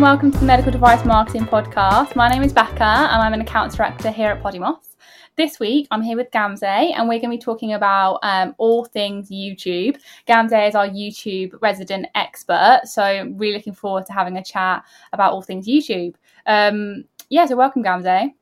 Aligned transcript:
and 0.00 0.06
welcome 0.06 0.32
to 0.32 0.38
the 0.38 0.46
Medical 0.46 0.72
Device 0.72 1.04
Marketing 1.04 1.44
Podcast. 1.44 2.16
My 2.16 2.26
name 2.30 2.42
is 2.42 2.54
Becca 2.54 2.82
and 2.82 3.20
I'm 3.20 3.34
an 3.34 3.42
accounts 3.42 3.76
director 3.76 4.10
here 4.10 4.30
at 4.30 4.42
Podymos. 4.42 4.96
This 5.36 5.60
week 5.60 5.88
I'm 5.90 6.00
here 6.00 6.16
with 6.16 6.30
Gamze 6.30 6.62
and 6.62 7.06
we're 7.06 7.18
going 7.18 7.24
to 7.24 7.36
be 7.36 7.38
talking 7.38 7.74
about 7.74 8.18
um, 8.22 8.54
all 8.56 8.86
things 8.86 9.28
YouTube. 9.28 9.98
Gamze 10.26 10.68
is 10.68 10.74
our 10.74 10.88
YouTube 10.88 11.52
resident 11.60 12.06
expert, 12.14 12.80
so 12.84 13.30
really 13.36 13.52
looking 13.52 13.74
forward 13.74 14.06
to 14.06 14.14
having 14.14 14.38
a 14.38 14.42
chat 14.42 14.84
about 15.12 15.32
all 15.32 15.42
things 15.42 15.68
YouTube. 15.68 16.14
Um, 16.46 17.04
yeah, 17.28 17.44
so 17.44 17.56
welcome 17.56 17.84
Gamze. 17.84 18.32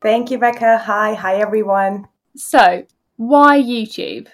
Thank 0.00 0.32
you, 0.32 0.38
Becca. 0.38 0.78
Hi, 0.78 1.14
hi 1.14 1.36
everyone. 1.36 2.08
So, 2.34 2.84
why 3.18 3.62
YouTube? 3.62 4.26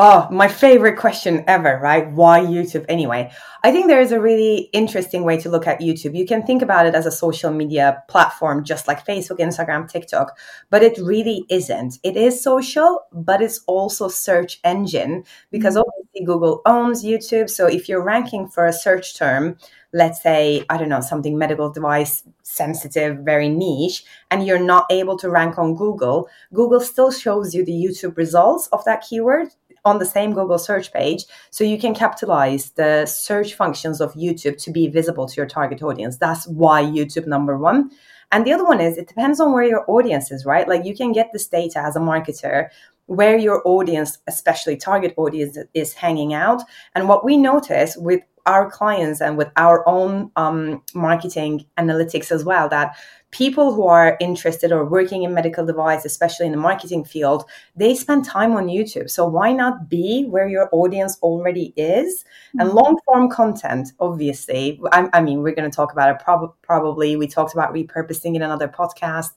Oh, 0.00 0.28
my 0.30 0.46
favorite 0.46 0.96
question 0.96 1.42
ever, 1.48 1.80
right? 1.82 2.08
Why 2.12 2.38
YouTube 2.38 2.84
anyway? 2.88 3.32
I 3.64 3.72
think 3.72 3.88
there 3.88 4.00
is 4.00 4.12
a 4.12 4.20
really 4.20 4.70
interesting 4.72 5.24
way 5.24 5.38
to 5.38 5.50
look 5.50 5.66
at 5.66 5.80
YouTube. 5.80 6.16
You 6.16 6.24
can 6.24 6.46
think 6.46 6.62
about 6.62 6.86
it 6.86 6.94
as 6.94 7.04
a 7.04 7.10
social 7.10 7.50
media 7.50 8.04
platform, 8.08 8.62
just 8.62 8.86
like 8.86 9.04
Facebook, 9.04 9.40
Instagram, 9.40 9.90
TikTok, 9.90 10.38
but 10.70 10.84
it 10.84 10.96
really 10.98 11.44
isn't. 11.50 11.98
It 12.04 12.16
is 12.16 12.40
social, 12.40 13.06
but 13.12 13.42
it's 13.42 13.64
also 13.66 14.06
search 14.06 14.60
engine 14.62 15.24
because 15.50 15.74
mm-hmm. 15.74 15.88
obviously 15.88 16.24
Google 16.24 16.62
owns 16.64 17.04
YouTube. 17.04 17.50
So 17.50 17.66
if 17.66 17.88
you're 17.88 18.04
ranking 18.04 18.46
for 18.46 18.66
a 18.66 18.72
search 18.72 19.16
term, 19.18 19.58
let's 19.92 20.22
say, 20.22 20.64
I 20.70 20.76
don't 20.76 20.90
know, 20.90 21.00
something 21.00 21.36
medical 21.36 21.70
device 21.70 22.22
sensitive, 22.44 23.18
very 23.24 23.48
niche, 23.48 24.04
and 24.30 24.46
you're 24.46 24.62
not 24.62 24.86
able 24.92 25.18
to 25.18 25.28
rank 25.28 25.58
on 25.58 25.74
Google, 25.74 26.28
Google 26.54 26.78
still 26.78 27.10
shows 27.10 27.52
you 27.52 27.64
the 27.64 27.72
YouTube 27.72 28.16
results 28.16 28.68
of 28.68 28.84
that 28.84 29.02
keyword 29.02 29.48
on 29.84 29.98
the 29.98 30.06
same 30.06 30.32
Google 30.32 30.58
search 30.58 30.92
page. 30.92 31.24
So 31.50 31.64
you 31.64 31.78
can 31.78 31.94
capitalize 31.94 32.70
the 32.70 33.06
search 33.06 33.54
functions 33.54 34.00
of 34.00 34.12
YouTube 34.14 34.62
to 34.64 34.70
be 34.70 34.88
visible 34.88 35.26
to 35.26 35.36
your 35.36 35.46
target 35.46 35.82
audience. 35.82 36.18
That's 36.18 36.46
why 36.48 36.82
YouTube 36.82 37.26
number 37.26 37.56
one. 37.56 37.90
And 38.30 38.44
the 38.46 38.52
other 38.52 38.64
one 38.64 38.80
is 38.80 38.98
it 38.98 39.08
depends 39.08 39.40
on 39.40 39.52
where 39.52 39.64
your 39.64 39.84
audience 39.90 40.30
is, 40.30 40.44
right? 40.44 40.68
Like 40.68 40.84
you 40.84 40.94
can 40.94 41.12
get 41.12 41.30
this 41.32 41.46
data 41.46 41.80
as 41.80 41.96
a 41.96 42.00
marketer 42.00 42.68
where 43.06 43.38
your 43.38 43.62
audience, 43.66 44.18
especially 44.26 44.76
target 44.76 45.14
audience, 45.16 45.56
is 45.72 45.94
hanging 45.94 46.34
out. 46.34 46.62
And 46.94 47.08
what 47.08 47.24
we 47.24 47.38
notice 47.38 47.96
with 47.96 48.20
our 48.48 48.70
clients 48.70 49.20
and 49.20 49.36
with 49.36 49.48
our 49.56 49.86
own 49.86 50.30
um, 50.36 50.82
marketing 50.94 51.64
analytics 51.76 52.32
as 52.32 52.44
well 52.44 52.68
that 52.68 52.96
people 53.30 53.74
who 53.74 53.86
are 53.86 54.16
interested 54.20 54.72
or 54.72 54.86
working 54.86 55.22
in 55.22 55.34
medical 55.34 55.66
device 55.66 56.06
especially 56.06 56.46
in 56.46 56.52
the 56.52 56.58
marketing 56.58 57.04
field 57.04 57.44
they 57.76 57.94
spend 57.94 58.24
time 58.24 58.52
on 58.52 58.66
youtube. 58.66 59.10
So 59.10 59.26
why 59.26 59.52
not 59.52 59.90
be 59.90 60.24
where 60.24 60.48
your 60.48 60.70
audience 60.72 61.18
already 61.22 61.74
is? 61.76 62.24
Mm-hmm. 62.24 62.60
and 62.60 62.70
long 62.70 62.98
form 63.04 63.28
content 63.28 63.92
obviously. 64.00 64.80
I, 64.92 65.08
I, 65.12 65.20
mean 65.20 65.42
we're 65.42 65.54
going 65.54 65.70
to 65.70 65.76
talk 65.76 65.92
about 65.92 66.08
it 66.08 66.24
prob- 66.24 66.54
probably. 66.62 67.16
We 67.16 67.26
talked 67.26 67.52
about 67.52 67.74
repurposing 67.74 68.34
in 68.34 68.40
another 68.40 68.68
podcast 68.68 69.32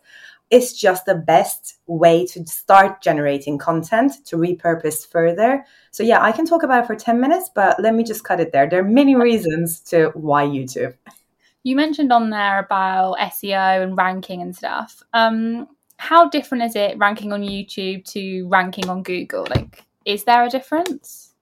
it's 0.51 0.73
just 0.73 1.05
the 1.05 1.15
best 1.15 1.77
way 1.87 2.25
to 2.27 2.45
start 2.45 3.01
generating 3.01 3.57
content 3.57 4.25
to 4.25 4.35
repurpose 4.35 5.09
further. 5.09 5.65
So, 5.91 6.03
yeah, 6.03 6.21
I 6.21 6.33
can 6.33 6.45
talk 6.45 6.63
about 6.63 6.83
it 6.83 6.87
for 6.87 6.95
10 6.95 7.19
minutes, 7.19 7.49
but 7.55 7.79
let 7.81 7.95
me 7.95 8.03
just 8.03 8.25
cut 8.25 8.41
it 8.41 8.51
there. 8.51 8.69
There 8.69 8.81
are 8.81 8.87
many 8.87 9.15
reasons 9.15 9.79
to 9.91 10.11
why 10.13 10.45
YouTube. 10.45 10.93
You 11.63 11.75
mentioned 11.77 12.11
on 12.11 12.29
there 12.29 12.59
about 12.59 13.17
SEO 13.19 13.83
and 13.83 13.95
ranking 13.95 14.41
and 14.41 14.53
stuff. 14.53 15.01
Um, 15.13 15.69
how 15.97 16.27
different 16.27 16.65
is 16.65 16.75
it 16.75 16.97
ranking 16.97 17.31
on 17.31 17.43
YouTube 17.43 18.03
to 18.11 18.47
ranking 18.49 18.89
on 18.89 19.03
Google? 19.03 19.47
Like, 19.49 19.85
is 20.03 20.25
there 20.25 20.43
a 20.43 20.49
difference? 20.49 21.33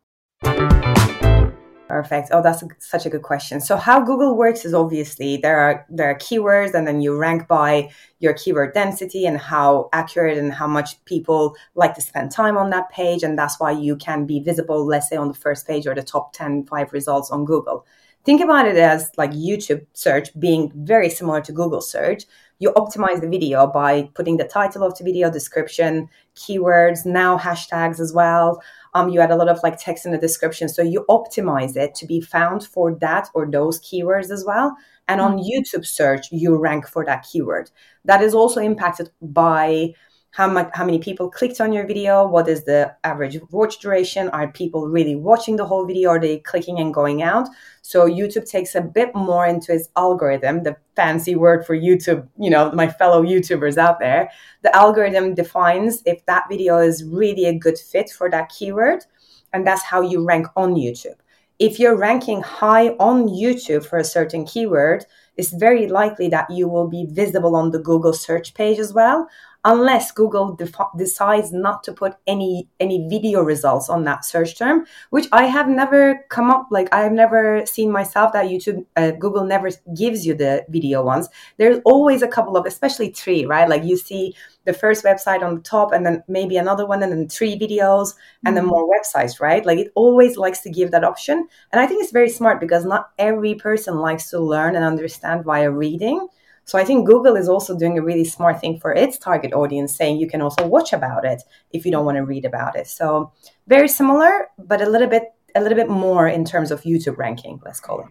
Perfect. 1.90 2.30
Oh, 2.32 2.44
that's 2.44 2.62
a, 2.62 2.68
such 2.78 3.08
a 3.08 3.10
good 3.10 3.24
question. 3.24 3.60
So 3.60 3.76
how 3.76 4.00
Google 4.00 4.38
works 4.38 4.64
is 4.64 4.76
obviously 4.76 5.38
there 5.38 5.58
are 5.60 5.88
there 5.90 6.12
are 6.12 6.20
keywords, 6.20 6.76
and 6.76 6.86
then 6.88 7.02
you 7.02 7.18
rank 7.18 7.48
by 7.48 7.90
your 8.20 8.34
keyword 8.34 8.76
density 8.76 9.26
and 9.26 9.40
how 9.40 9.90
accurate 9.92 10.38
and 10.38 10.54
how 10.54 10.68
much 10.68 11.04
people 11.06 11.56
like 11.74 11.96
to 11.96 12.02
spend 12.02 12.32
time 12.32 12.58
on 12.58 12.70
that 12.70 12.92
page, 12.92 13.24
and 13.24 13.40
that's 13.40 13.60
why 13.60 13.72
you 13.72 13.96
can 13.96 14.28
be 14.28 14.40
visible, 14.40 14.86
let's 14.86 15.10
say, 15.10 15.16
on 15.16 15.30
the 15.30 15.34
first 15.34 15.66
page 15.66 15.88
or 15.88 15.96
the 15.96 16.04
top 16.04 16.32
10, 16.34 16.68
five 16.68 16.94
results 16.94 17.32
on 17.32 17.44
Google. 17.44 17.88
Think 18.24 18.42
about 18.42 18.68
it 18.68 18.78
as 18.78 19.10
like 19.18 19.32
YouTube 19.32 19.88
search 19.94 20.40
being 20.40 20.72
very 20.76 21.10
similar 21.10 21.42
to 21.42 21.52
Google 21.52 21.82
search. 21.82 22.26
You 22.60 22.72
optimize 22.74 23.22
the 23.22 23.30
video 23.30 23.66
by 23.66 24.12
putting 24.14 24.38
the 24.38 24.44
title 24.44 24.84
of 24.84 24.96
the 24.96 25.04
video, 25.04 25.32
description, 25.32 26.08
keywords, 26.40 27.06
now 27.06 27.38
hashtags 27.38 28.00
as 28.00 28.14
well 28.14 28.62
um, 28.94 29.10
you 29.10 29.20
add 29.22 29.32
a 29.32 29.36
lot 29.36 29.50
of 29.50 29.60
like 29.64 29.78
text 29.78 30.06
in 30.06 30.12
the 30.12 30.18
description. 30.18 30.70
So 30.70 30.82
you 30.82 31.06
optimize 31.10 31.76
it 31.76 31.96
to 31.96 32.06
be 32.06 32.22
found 32.22 32.66
for 32.66 32.96
that 32.96 33.30
or 33.34 33.50
those 33.50 33.80
keywords 33.82 34.32
as 34.32 34.44
well. 34.46 34.76
And 35.08 35.22
on 35.22 35.38
mm-hmm. 35.38 35.48
YouTube 35.48 35.86
search, 35.86 36.32
you 36.32 36.56
rank 36.58 36.88
for 36.88 37.06
that 37.06 37.26
keyword. 37.32 37.72
That 38.06 38.22
is 38.22 38.34
also 38.34 38.62
impacted 38.62 39.10
by 39.22 39.94
how 40.32 40.48
much 40.48 40.70
how 40.74 40.86
many 40.86 41.00
people 41.00 41.30
clicked 41.30 41.60
on 41.60 41.74
your 41.74 41.88
video 41.88 42.28
what 42.28 42.48
is 42.48 42.64
the 42.64 42.96
average 43.04 43.40
watch 43.50 43.80
duration 43.80 44.30
are 44.30 44.52
people 44.52 44.88
really 44.88 45.16
watching 45.16 45.56
the 45.56 45.66
whole 45.66 45.86
video 45.86 46.12
are 46.12 46.20
they 46.20 46.38
clicking 46.40 46.80
and 46.80 46.94
going 46.94 47.24
out? 47.24 47.48
So 47.82 48.08
youtube 48.08 48.50
takes 48.50 48.76
a 48.76 48.82
bit 48.82 49.14
more 49.16 49.48
into 49.48 49.74
its 49.74 49.90
algorithm 49.96 50.64
the 50.64 50.78
fancy 50.96 51.36
word 51.36 51.66
for 51.66 51.76
youtube 51.76 52.28
you 52.38 52.50
know 52.50 52.72
my 52.72 52.88
fellow 52.88 53.24
youtubers 53.24 53.78
out 53.78 54.00
there. 54.00 54.30
The 54.62 54.76
algorithm 54.76 55.34
defines 55.34 56.04
if 56.06 56.26
that 56.26 56.46
video 56.50 56.78
is 56.78 57.04
really 57.04 57.46
a 57.46 57.58
good 57.58 57.78
fit 57.78 58.10
for 58.10 58.30
that 58.30 58.50
keyword 58.50 59.06
and 59.52 59.66
that's 59.66 59.84
how 59.84 60.02
you 60.02 60.24
rank 60.24 60.48
on 60.56 60.76
youtube. 60.76 61.16
If 61.58 61.78
you're 61.80 61.98
ranking 61.98 62.42
high 62.42 62.90
on 63.00 63.28
youtube 63.30 63.84
for 63.84 63.98
a 63.98 64.04
certain 64.04 64.46
keyword 64.46 65.06
it's 65.38 65.54
very 65.54 65.88
likely 65.88 66.28
that 66.28 66.50
you 66.52 66.68
will 66.68 66.88
be 66.88 67.08
visible 67.10 67.56
on 67.56 67.72
the 67.72 67.80
google 67.80 68.14
search 68.14 68.54
page 68.54 68.78
as 68.78 68.94
well 68.94 69.28
unless 69.66 70.12
Google 70.12 70.56
def- 70.56 70.96
decides 70.98 71.52
not 71.52 71.84
to 71.84 71.92
put 71.92 72.16
any 72.28 72.70
any 72.80 73.08
video 73.10 73.42
results 73.42 73.90
on 73.90 74.04
that 74.06 74.24
search 74.24 74.58
term, 74.58 74.86
which 75.10 75.28
I 75.32 75.46
have 75.46 75.68
never 75.68 76.26
come 76.30 76.50
up 76.50 76.68
like 76.72 76.88
I 76.94 77.02
have 77.02 77.12
never 77.12 77.66
seen 77.66 77.92
myself 77.92 78.34
that 78.34 78.46
YouTube 78.46 78.86
uh, 78.96 79.12
Google 79.12 79.44
never 79.44 79.70
gives 79.96 80.26
you 80.26 80.34
the 80.34 80.66
video 80.70 81.04
ones. 81.04 81.28
There's 81.58 81.80
always 81.86 82.22
a 82.22 82.28
couple 82.28 82.56
of, 82.56 82.66
especially 82.66 83.10
three, 83.10 83.46
right? 83.46 83.68
Like 83.68 83.84
you 83.84 83.98
see 83.98 84.36
the 84.66 84.74
first 84.74 85.04
website 85.04 85.42
on 85.42 85.56
the 85.56 85.62
top, 85.62 85.92
and 85.92 86.06
then 86.06 86.24
maybe 86.28 86.56
another 86.58 86.86
one, 86.86 87.04
and 87.04 87.12
then 87.12 87.28
three 87.28 87.60
videos, 87.60 88.14
and 88.46 88.56
then 88.56 88.64
mm-hmm. 88.64 88.72
more 88.72 88.90
websites, 88.90 89.42
right? 89.42 89.66
Like 89.66 89.80
it 89.80 89.92
always 89.96 90.38
likes 90.38 90.62
to 90.62 90.70
give 90.70 90.92
that 90.92 91.04
option, 91.04 91.48
and 91.72 91.82
I 91.82 91.88
think 91.88 92.02
it's 92.04 92.14
very 92.14 92.30
smart 92.30 92.62
because 92.62 92.86
not 92.86 93.12
every 93.18 93.56
person 93.56 93.98
likes 93.98 94.30
to 94.30 94.40
learn 94.40 94.76
and 94.76 94.86
understand 94.86 95.44
via 95.44 95.70
reading. 95.70 96.28
So 96.70 96.78
I 96.78 96.86
think 96.86 97.08
Google 97.08 97.36
is 97.36 97.50
also 97.50 97.76
doing 97.76 97.98
a 97.98 98.02
really 98.04 98.24
smart 98.24 98.62
thing 98.62 98.80
for 98.80 98.94
its 98.94 99.18
target 99.18 99.54
audience, 99.54 99.96
saying 99.96 100.20
you 100.20 100.28
can 100.28 100.40
also 100.40 100.68
watch 100.68 100.94
about 100.94 101.26
it 101.26 101.42
if 101.72 101.84
you 101.84 101.92
don't 101.92 102.06
want 102.06 102.18
to 102.18 102.24
read 102.24 102.46
about 102.46 102.76
it. 102.76 102.86
So 102.86 103.32
very 103.66 103.88
similar, 103.88 104.50
but 104.60 104.80
a 104.80 104.88
little 104.88 105.08
bit 105.08 105.34
a 105.56 105.62
little 105.62 105.76
bit 105.76 105.90
more 105.90 106.28
in 106.28 106.46
terms 106.46 106.70
of 106.70 106.84
YouTube 106.84 107.18
ranking, 107.18 107.60
let's 107.66 107.80
call 107.80 108.02
it. 108.02 108.08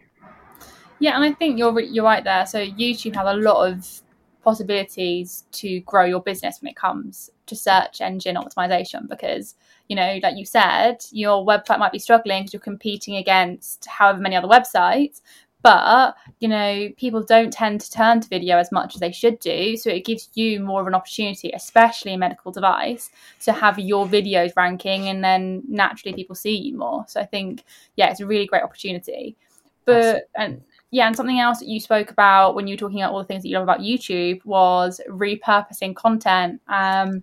Yeah, 0.99 1.15
and 1.15 1.23
I 1.23 1.35
think 1.35 1.57
you're 1.57 1.79
you're 1.79 2.03
right 2.03 2.25
there. 2.25 2.47
So 2.47 2.59
YouTube 2.59 3.15
have 3.15 3.29
a 3.29 3.35
lot 3.35 3.71
of 3.71 4.03
possibilities 4.43 5.45
to 5.53 5.79
grow 5.81 6.05
your 6.07 6.21
business 6.21 6.61
when 6.61 6.71
it 6.71 6.77
comes 6.77 7.31
to 7.47 7.55
search 7.55 8.01
engine 8.01 8.35
optimization 8.35 9.09
because 9.09 9.55
you 9.89 9.97
know 9.97 10.19
like 10.23 10.37
you 10.37 10.45
said 10.45 10.97
your 11.13 11.45
website 11.45 11.79
might 11.79 11.93
be 11.93 11.99
struggling 11.99 12.43
because 12.43 12.53
you're 12.53 12.61
competing 12.61 13.17
against 13.17 13.87
however 13.87 14.21
many 14.21 14.37
other 14.37 14.49
websites 14.49 15.21
but 15.63 16.15
you 16.39 16.49
know 16.49 16.89
people 16.97 17.23
don't 17.23 17.53
tend 17.53 17.81
to 17.81 17.91
turn 17.91 18.21
to 18.21 18.29
video 18.29 18.59
as 18.59 18.71
much 18.71 18.95
as 18.95 19.01
they 19.01 19.11
should 19.11 19.39
do 19.41 19.77
so 19.77 19.91
it 19.91 20.05
gives 20.05 20.29
you 20.35 20.61
more 20.61 20.81
of 20.81 20.87
an 20.87 20.95
opportunity 20.95 21.51
especially 21.55 22.15
a 22.15 22.19
medical 22.19 22.53
device 22.53 23.11
to 23.41 23.53
have 23.53 23.79
your 23.79 24.07
videos 24.07 24.53
ranking 24.57 25.09
and 25.09 25.23
then 25.23 25.63
naturally 25.69 26.15
people 26.15 26.37
see 26.37 26.57
you 26.57 26.77
more. 26.77 27.05
So 27.09 27.21
i 27.21 27.27
think 27.27 27.65
yeah 27.97 28.11
it's 28.11 28.21
a 28.21 28.27
really 28.27 28.47
great 28.47 28.63
opportunity. 28.63 29.37
But 29.85 30.29
and 30.37 30.63
yeah 30.91 31.07
and 31.07 31.17
something 31.17 31.41
else 31.41 31.59
that 31.61 31.69
you 31.69 31.81
spoke 31.81 32.11
about 32.11 32.55
when 32.55 32.67
you 32.67 32.75
were 32.75 32.79
talking 32.79 33.03
about 33.03 33.13
all 33.13 33.19
the 33.19 33.25
things 33.25 33.43
that 33.43 33.49
you 33.49 33.55
love 33.57 33.65
about 33.65 33.81
youtube 33.81 34.45
was 34.45 35.01
repurposing 35.09 35.97
content. 35.97 36.61
Um 36.69 37.23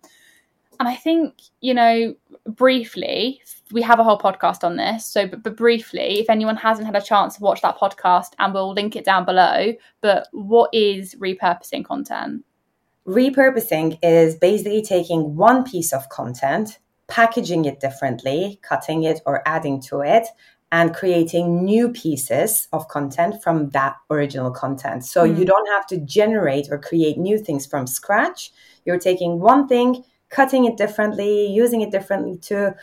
and 0.79 0.87
I 0.87 0.95
think, 0.95 1.41
you 1.61 1.73
know, 1.73 2.15
briefly, 2.45 3.41
we 3.71 3.81
have 3.81 3.99
a 3.99 4.03
whole 4.03 4.19
podcast 4.19 4.63
on 4.63 4.75
this. 4.75 5.05
So, 5.05 5.27
but, 5.27 5.43
but, 5.43 5.57
briefly, 5.57 6.19
if 6.19 6.29
anyone 6.29 6.55
hasn't 6.55 6.85
had 6.85 6.95
a 6.95 7.01
chance 7.01 7.35
to 7.35 7.41
watch 7.41 7.61
that 7.61 7.77
podcast, 7.77 8.33
and 8.39 8.53
we'll 8.53 8.73
link 8.73 8.95
it 8.95 9.05
down 9.05 9.25
below, 9.25 9.73
but 10.01 10.27
what 10.31 10.69
is 10.73 11.15
repurposing 11.15 11.85
content? 11.85 12.45
Repurposing 13.07 13.97
is 14.03 14.35
basically 14.35 14.81
taking 14.81 15.35
one 15.35 15.63
piece 15.63 15.93
of 15.93 16.09
content, 16.09 16.79
packaging 17.07 17.65
it 17.65 17.79
differently, 17.79 18.59
cutting 18.63 19.03
it 19.03 19.21
or 19.25 19.41
adding 19.47 19.81
to 19.83 20.01
it, 20.01 20.27
and 20.71 20.95
creating 20.95 21.63
new 21.63 21.89
pieces 21.89 22.67
of 22.73 22.87
content 22.87 23.41
from 23.43 23.69
that 23.69 23.95
original 24.09 24.51
content. 24.51 25.05
So, 25.05 25.27
mm. 25.27 25.37
you 25.37 25.45
don't 25.45 25.69
have 25.69 25.87
to 25.87 25.97
generate 25.97 26.67
or 26.69 26.77
create 26.77 27.17
new 27.17 27.37
things 27.37 27.65
from 27.65 27.87
scratch. 27.87 28.51
You're 28.85 28.99
taking 28.99 29.39
one 29.39 29.67
thing, 29.67 30.03
cutting 30.29 30.65
it 30.65 30.77
differently, 30.77 31.47
using 31.47 31.81
it 31.81 31.91
differently 31.91 32.37
to 32.37 32.75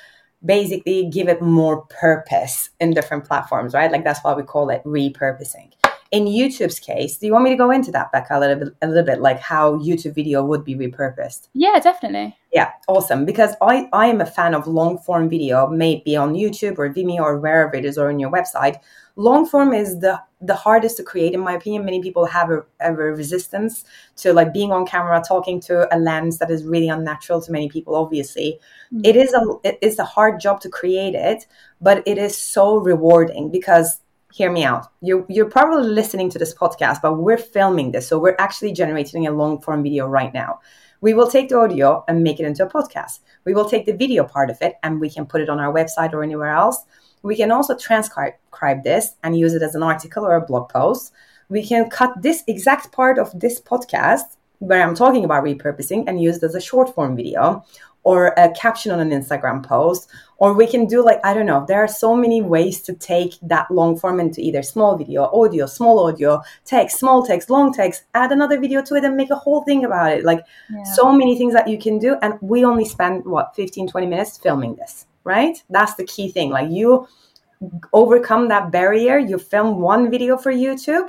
basically 0.44 1.08
give 1.08 1.28
it 1.28 1.40
more 1.40 1.86
purpose 1.86 2.70
in 2.80 2.92
different 2.92 3.24
platforms, 3.24 3.74
right? 3.74 3.92
Like 3.92 4.04
that's 4.04 4.20
why 4.22 4.34
we 4.34 4.42
call 4.42 4.70
it 4.70 4.82
repurposing. 4.84 5.72
In 6.12 6.26
YouTube's 6.26 6.78
case, 6.78 7.16
do 7.16 7.24
you 7.24 7.32
want 7.32 7.44
me 7.44 7.50
to 7.50 7.56
go 7.56 7.70
into 7.70 7.90
that, 7.92 8.12
Becca, 8.12 8.36
a 8.36 8.38
little 8.38 8.56
bit, 8.56 8.74
a 8.82 8.86
little 8.86 9.02
bit 9.02 9.22
like 9.22 9.40
how 9.40 9.76
YouTube 9.78 10.14
video 10.14 10.44
would 10.44 10.62
be 10.62 10.74
repurposed? 10.74 11.48
Yeah, 11.54 11.80
definitely. 11.80 12.36
Yeah, 12.52 12.70
awesome. 12.86 13.24
Because 13.24 13.54
I, 13.62 13.88
I 13.94 14.08
am 14.08 14.20
a 14.20 14.26
fan 14.26 14.54
of 14.54 14.66
long 14.66 14.98
form 14.98 15.30
video, 15.30 15.68
maybe 15.68 16.14
on 16.14 16.34
YouTube 16.34 16.78
or 16.78 16.92
Vimeo 16.92 17.20
or 17.20 17.38
wherever 17.38 17.74
it 17.74 17.86
is 17.86 17.96
or 17.96 18.10
on 18.10 18.18
your 18.18 18.30
website. 18.30 18.76
Long 19.16 19.46
form 19.46 19.72
is 19.72 20.00
the 20.00 20.20
the 20.42 20.54
hardest 20.54 20.98
to 20.98 21.02
create, 21.02 21.32
in 21.32 21.40
my 21.40 21.54
opinion. 21.54 21.86
Many 21.86 22.02
people 22.02 22.26
have 22.26 22.50
a, 22.50 22.64
have 22.80 22.98
a 22.98 23.12
resistance 23.12 23.84
to 24.16 24.34
like 24.34 24.52
being 24.52 24.70
on 24.70 24.84
camera, 24.84 25.22
talking 25.26 25.60
to 25.60 25.88
a 25.94 25.98
lens 25.98 26.36
that 26.38 26.50
is 26.50 26.64
really 26.64 26.88
unnatural 26.88 27.40
to 27.40 27.52
many 27.52 27.70
people. 27.70 27.94
Obviously, 27.94 28.58
mm-hmm. 28.92 29.00
it 29.02 29.16
is 29.16 29.32
a 29.32 29.42
it 29.64 29.78
is 29.80 29.98
a 29.98 30.04
hard 30.04 30.40
job 30.40 30.60
to 30.60 30.68
create 30.68 31.14
it, 31.14 31.46
but 31.80 32.02
it 32.06 32.18
is 32.18 32.36
so 32.36 32.76
rewarding 32.76 33.50
because 33.50 34.01
hear 34.32 34.50
me 34.50 34.64
out. 34.64 34.87
You're, 35.00 35.26
you're 35.29 35.50
probably 35.50 35.88
listening 35.88 36.31
to 36.31 36.38
this 36.38 36.55
podcast, 36.55 37.02
but 37.02 37.14
we're 37.14 37.37
filming 37.38 37.93
this. 37.93 38.08
So 38.08 38.19
we're 38.19 38.37
actually 38.38 38.73
generating 38.73 39.26
a 39.26 39.31
long 39.31 39.61
form 39.61 39.82
video 39.82 40.06
right 40.06 40.32
now. 40.32 40.61
We 41.02 41.14
will 41.14 41.29
take 41.29 41.49
the 41.49 41.58
audio 41.58 42.05
and 42.08 42.23
make 42.23 42.40
it 42.40 42.46
into 42.46 42.64
a 42.64 42.70
podcast. 42.70 43.20
We 43.44 43.55
will 43.55 43.69
take 43.69 43.87
the 43.87 43.93
video 43.93 44.25
part 44.25 44.50
of 44.50 44.58
it 44.62 44.76
and 44.82 45.00
we 45.00 45.11
can 45.11 45.26
put 45.26 45.40
it 45.40 45.49
on 45.49 45.58
our 45.61 45.73
website 45.73 46.12
or 46.12 46.23
anywhere 46.23 46.50
else. 46.50 46.79
We 47.23 47.37
can 47.37 47.50
also 47.50 47.76
transcribe 47.76 48.84
this 48.84 49.17
and 49.23 49.38
use 49.38 49.55
it 49.55 49.62
as 49.62 49.75
an 49.75 49.82
article 49.82 50.25
or 50.25 50.37
a 50.37 50.46
blog 50.46 50.69
post. 50.69 51.12
We 51.49 51.67
can 51.67 51.90
cut 51.90 52.23
this 52.23 52.43
exact 52.46 52.93
part 52.93 53.19
of 53.19 53.38
this 53.38 53.61
podcast 53.61 54.37
where 54.62 54.80
I'm 54.80 54.94
talking 54.94 55.24
about 55.24 55.42
repurposing 55.42 56.04
and 56.06 56.22
use 56.22 56.36
it 56.36 56.44
as 56.44 56.54
a 56.54 56.60
short 56.60 56.94
form 56.94 57.16
video 57.16 57.64
or 58.04 58.28
a 58.36 58.48
caption 58.50 58.90
on 58.92 59.00
an 59.00 59.10
Instagram 59.10 59.62
post, 59.62 60.08
or 60.38 60.52
we 60.54 60.66
can 60.66 60.86
do 60.86 61.04
like, 61.04 61.20
I 61.24 61.34
don't 61.34 61.46
know, 61.46 61.64
there 61.66 61.82
are 61.82 61.88
so 61.88 62.16
many 62.16 62.42
ways 62.42 62.80
to 62.82 62.94
take 62.94 63.34
that 63.42 63.70
long 63.70 63.96
form 63.96 64.18
into 64.18 64.40
either 64.40 64.62
small 64.62 64.96
video, 64.96 65.24
audio, 65.26 65.66
small 65.66 66.06
audio, 66.06 66.42
text, 66.64 66.98
small 66.98 67.24
text, 67.24 67.48
long 67.48 67.72
text, 67.72 68.04
add 68.14 68.32
another 68.32 68.58
video 68.58 68.82
to 68.82 68.94
it 68.96 69.04
and 69.04 69.16
make 69.16 69.30
a 69.30 69.36
whole 69.36 69.62
thing 69.62 69.84
about 69.84 70.12
it. 70.12 70.24
Like 70.24 70.44
yeah. 70.70 70.82
so 70.82 71.12
many 71.12 71.38
things 71.38 71.54
that 71.54 71.68
you 71.68 71.78
can 71.78 71.98
do. 71.98 72.16
And 72.22 72.34
we 72.40 72.64
only 72.64 72.84
spend 72.84 73.24
what, 73.24 73.54
15, 73.54 73.88
20 73.88 74.06
minutes 74.06 74.38
filming 74.38 74.74
this, 74.74 75.06
right? 75.22 75.62
That's 75.70 75.94
the 75.94 76.04
key 76.04 76.30
thing. 76.32 76.50
Like 76.50 76.70
you 76.70 77.06
overcome 77.92 78.48
that 78.48 78.72
barrier, 78.72 79.18
you 79.18 79.38
film 79.38 79.80
one 79.80 80.10
video 80.10 80.36
for 80.36 80.52
YouTube 80.52 81.08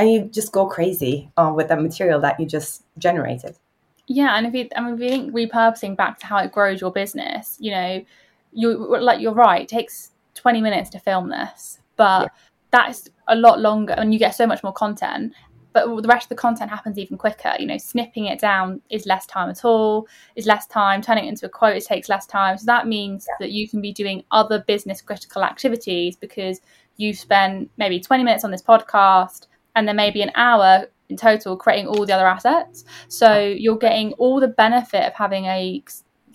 and 0.00 0.10
you 0.10 0.24
just 0.24 0.50
go 0.50 0.66
crazy 0.66 1.30
uh, 1.36 1.52
with 1.54 1.68
the 1.68 1.76
material 1.76 2.20
that 2.20 2.40
you 2.40 2.46
just 2.46 2.84
generated. 2.96 3.58
Yeah, 4.06 4.36
and 4.36 4.46
if 4.46 4.54
you, 4.54 4.66
I 4.74 4.80
mean, 4.80 4.94
if 4.94 5.00
you 5.00 5.08
think 5.10 5.34
repurposing 5.34 5.94
back 5.94 6.18
to 6.20 6.26
how 6.26 6.38
it 6.38 6.50
grows 6.50 6.80
your 6.80 6.90
business, 6.90 7.58
you 7.60 7.70
know, 7.70 8.04
you 8.52 8.98
like 8.98 9.20
you're 9.20 9.34
right. 9.34 9.62
It 9.62 9.68
takes 9.68 10.12
twenty 10.34 10.62
minutes 10.62 10.88
to 10.90 10.98
film 10.98 11.28
this, 11.28 11.78
but 11.96 12.22
yeah. 12.22 12.28
that's 12.70 13.10
a 13.28 13.36
lot 13.36 13.60
longer, 13.60 13.92
and 13.92 14.12
you 14.12 14.18
get 14.18 14.34
so 14.34 14.46
much 14.46 14.64
more 14.64 14.72
content. 14.72 15.34
But 15.72 15.84
the 16.02 16.08
rest 16.08 16.24
of 16.24 16.28
the 16.30 16.34
content 16.34 16.70
happens 16.70 16.98
even 16.98 17.18
quicker. 17.18 17.54
You 17.58 17.66
know, 17.66 17.78
snipping 17.78 18.24
it 18.24 18.40
down 18.40 18.80
is 18.88 19.06
less 19.06 19.26
time 19.26 19.50
at 19.50 19.64
all. 19.66 20.08
Is 20.34 20.46
less 20.46 20.66
time. 20.66 21.02
Turning 21.02 21.26
it 21.26 21.28
into 21.28 21.46
a 21.46 21.50
quote 21.50 21.76
it 21.76 21.84
takes 21.84 22.08
less 22.08 22.26
time. 22.26 22.56
So 22.56 22.64
that 22.66 22.88
means 22.88 23.26
yeah. 23.28 23.36
that 23.38 23.52
you 23.52 23.68
can 23.68 23.80
be 23.82 23.92
doing 23.92 24.24
other 24.32 24.64
business 24.66 25.02
critical 25.02 25.44
activities 25.44 26.16
because 26.16 26.60
you've 26.96 27.18
spent 27.18 27.70
maybe 27.76 28.00
twenty 28.00 28.24
minutes 28.24 28.44
on 28.44 28.50
this 28.50 28.62
podcast, 28.62 29.46
and 29.76 29.86
then 29.86 29.96
maybe 29.96 30.22
an 30.22 30.30
hour 30.34 30.86
in 31.08 31.16
total 31.16 31.56
creating 31.56 31.86
all 31.86 32.06
the 32.06 32.12
other 32.12 32.26
assets. 32.26 32.84
So 33.08 33.38
you're 33.38 33.78
getting 33.78 34.12
all 34.14 34.40
the 34.40 34.48
benefit 34.48 35.04
of 35.04 35.14
having 35.14 35.46
a 35.46 35.82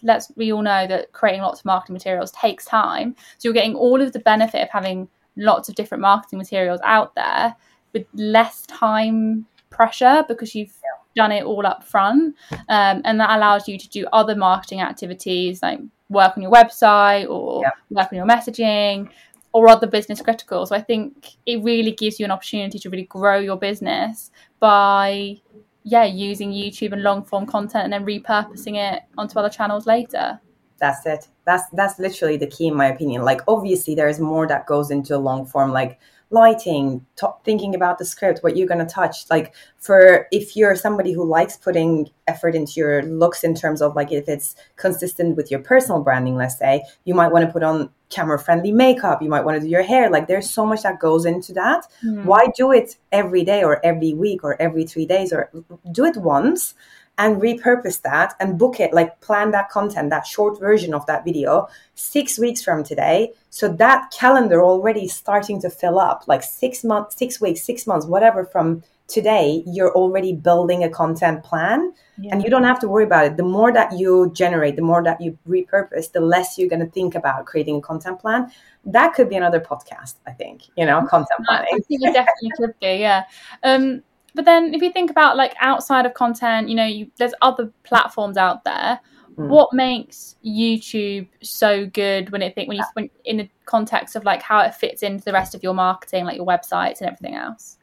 let's 0.04 0.32
we 0.36 0.52
all 0.52 0.62
know 0.62 0.86
that 0.88 1.12
creating 1.14 1.42
lots 1.42 1.62
of 1.62 1.66
marketing 1.66 1.94
materials 1.94 2.32
takes 2.32 2.66
time. 2.66 3.16
So 3.38 3.48
you're 3.48 3.54
getting 3.54 3.76
all 3.76 4.02
of 4.02 4.14
the 4.14 4.20
benefit 4.20 4.62
of 4.62 4.70
having 4.70 5.08
lots 5.38 5.70
of 5.70 5.76
different 5.76 6.02
marketing 6.02 6.38
materials 6.38 6.80
out 6.84 7.16
there 7.16 7.56
with 7.94 8.06
less 8.14 8.66
time 8.68 9.46
pressure 9.70 10.24
because 10.28 10.54
you've 10.54 10.74
done 11.16 11.32
it 11.32 11.44
all 11.44 11.66
up 11.66 11.84
front. 11.84 12.36
Um, 12.52 13.02
and 13.06 13.20
that 13.20 13.36
allows 13.38 13.68
you 13.68 13.78
to 13.78 13.90
do 13.90 14.06
other 14.14 14.36
marketing 14.36 14.82
activities 14.82 15.62
like 15.62 15.80
work 16.10 16.38
on 16.38 16.44
your 16.44 16.52
website 16.52 17.30
or 17.30 17.62
yeah. 17.64 17.72
work 17.90 18.10
on 18.12 18.18
your 18.18 18.28
messaging 18.28 19.10
or 19.56 19.69
other 19.69 19.88
business 19.88 20.22
critical. 20.22 20.66
So 20.66 20.75
I 20.75 20.81
think 20.81 21.38
it 21.46 21.63
really 21.63 21.94
gives 21.94 22.19
you 22.19 22.25
an 22.25 22.31
opportunity 22.31 22.78
to 22.78 22.90
really 22.90 23.06
grow 23.06 23.40
your 23.40 23.56
business 23.56 24.30
by 24.60 25.38
yeah 25.84 26.04
using 26.04 26.52
YouTube 26.52 26.92
and 26.92 27.02
long 27.02 27.24
form 27.24 27.46
content 27.46 27.86
and 27.86 27.94
then 27.94 28.06
repurposing 28.06 28.75
it 28.75 29.04
onto 29.18 29.40
other 29.40 29.48
channels 29.48 29.88
later. 29.88 30.42
That's 30.78 31.06
it. 31.06 31.30
That's 31.46 31.69
that's 31.69 31.98
literally 32.00 32.36
the 32.36 32.48
key 32.48 32.68
in 32.68 32.75
my 32.75 32.88
opinion. 32.88 33.22
Like 33.22 33.44
obviously 33.48 33.96
there's 33.96 34.19
more 34.19 34.46
that 34.46 34.66
goes 34.66 34.92
into 34.92 35.16
a 35.16 35.24
long 35.30 35.46
form 35.46 35.72
like 35.72 36.00
lighting, 36.36 37.06
t- 37.16 37.40
thinking 37.44 37.74
about 37.74 37.98
the 37.98 38.06
script, 38.06 38.44
what 38.44 38.56
you're 38.56 38.68
going 38.68 38.86
to 38.86 38.94
touch. 38.94 39.30
Like 39.30 39.56
for 39.80 40.28
if 40.32 40.56
you're 40.56 40.76
somebody 40.76 41.14
who 41.14 41.24
likes 41.26 41.56
putting 41.58 42.10
effort 42.28 42.54
into 42.56 42.74
your 42.76 43.02
looks 43.04 43.44
in 43.44 43.56
terms 43.56 43.82
of 43.82 43.96
like 43.96 44.12
if 44.12 44.28
it's 44.28 44.56
consistent 44.76 45.38
with 45.38 45.50
your 45.50 45.62
personal 45.62 46.04
branding, 46.04 46.36
let's 46.36 46.60
say, 46.60 46.84
you 47.06 47.16
might 47.16 47.32
want 47.32 47.46
to 47.46 47.52
put 47.52 47.64
on 47.64 47.90
camera 48.10 48.38
friendly 48.38 48.72
makeup. 48.72 49.22
You 49.22 49.30
might 49.30 49.46
want 49.46 49.56
to 49.58 49.62
do 49.62 49.70
your 49.70 49.84
hair. 49.84 50.10
Like 50.10 50.28
there's 50.28 50.50
so 50.50 50.66
much 50.66 50.84
that 50.84 51.00
goes 51.00 51.26
into 51.26 51.54
that. 51.54 51.88
Mm. 52.04 52.26
Why 52.26 52.48
do 52.56 52.72
it 52.72 52.98
every 53.12 53.44
day 53.44 53.64
or 53.64 53.84
every 53.86 54.14
week 54.14 54.44
or 54.44 54.62
every 54.62 54.86
three 54.86 55.06
days 55.06 55.34
or 55.34 55.50
do 55.92 56.06
it 56.06 56.18
once? 56.18 56.76
And 57.17 57.41
repurpose 57.41 58.01
that 58.01 58.33
and 58.39 58.57
book 58.59 58.79
it 58.79 58.94
like 58.94 59.19
plan 59.21 59.51
that 59.51 59.69
content 59.69 60.09
that 60.09 60.27
short 60.27 60.59
version 60.59 60.94
of 60.94 61.06
that 61.06 61.23
video 61.23 61.67
six 61.95 62.38
weeks 62.38 62.62
from 62.63 62.83
today. 62.83 63.31
So 63.50 63.69
that 63.73 64.12
calendar 64.12 64.62
already 64.62 65.07
starting 65.07 65.62
to 65.62 65.69
fill 65.69 66.00
up 66.00 66.27
like 66.27 66.44
six 66.44 66.83
months 66.83 67.15
six 67.17 67.39
weeks 67.39 67.63
six 67.63 67.88
months 67.88 68.06
whatever 68.06 68.45
from 68.45 68.83
today 69.07 69.63
you're 69.67 69.94
already 69.94 70.33
building 70.33 70.83
a 70.83 70.89
content 70.89 71.44
plan. 71.44 71.94
Yeah. 72.17 72.31
and 72.31 72.44
you 72.44 72.50
don't 72.50 72.63
have 72.63 72.79
to 72.79 72.88
worry 72.88 73.03
about 73.03 73.25
it. 73.25 73.35
The 73.35 73.44
more 73.44 73.73
that 73.73 73.91
you 73.97 74.31
generate 74.33 74.75
the 74.75 74.81
more 74.81 75.03
that 75.03 75.19
you 75.21 75.38
repurpose 75.47 76.12
the 76.12 76.21
less 76.21 76.57
you're 76.57 76.69
going 76.69 76.85
to 76.85 76.91
think 76.91 77.15
about 77.15 77.45
creating 77.45 77.77
a 77.77 77.81
content 77.81 78.19
plan. 78.19 78.51
That 78.85 79.13
could 79.13 79.29
be 79.29 79.35
another 79.35 79.59
podcast 79.59 80.15
i 80.27 80.31
think 80.31 80.63
you 80.75 80.85
know 80.85 81.06
content 81.09 81.45
planning. 81.45 81.69
i 81.73 81.79
think 81.88 82.01
it 82.03 82.13
definitely 82.13 82.51
could 82.57 82.73
be 82.81 82.88
yeah. 83.00 83.23
Um 83.63 84.03
but 84.36 84.46
then 84.46 84.74
if 84.74 84.82
you 84.82 84.92
think 84.92 85.10
about 85.10 85.38
like 85.38 85.56
outside 85.60 86.06
of 86.06 86.14
content, 86.14 86.70
you 86.70 86.75
know, 86.75 86.86
you, 86.86 87.10
there's 87.18 87.34
other 87.42 87.72
platforms 87.84 88.38
out 88.38 88.63
there. 88.65 89.00
Mm. 89.38 89.48
What 89.48 89.74
makes 89.74 90.36
YouTube 90.46 91.27
so 91.42 91.86
good 91.88 92.30
when 92.30 92.42
it 92.42 92.54
think 92.54 92.68
when 92.68 92.77
you 92.77 92.84
when 92.94 93.10
in 93.24 93.38
the 93.38 93.50
context 93.65 94.15
of 94.15 94.24
like 94.24 94.42
how 94.42 94.60
it 94.60 94.75
fits 94.75 95.04
into 95.04 95.24
the 95.24 95.34
rest 95.34 95.56
of 95.56 95.63
your 95.63 95.74
marketing, 95.74 96.25
like 96.25 96.38
your 96.38 96.46
websites 96.46 97.00
and 97.00 97.10
everything 97.10 97.36
else? 97.36 97.77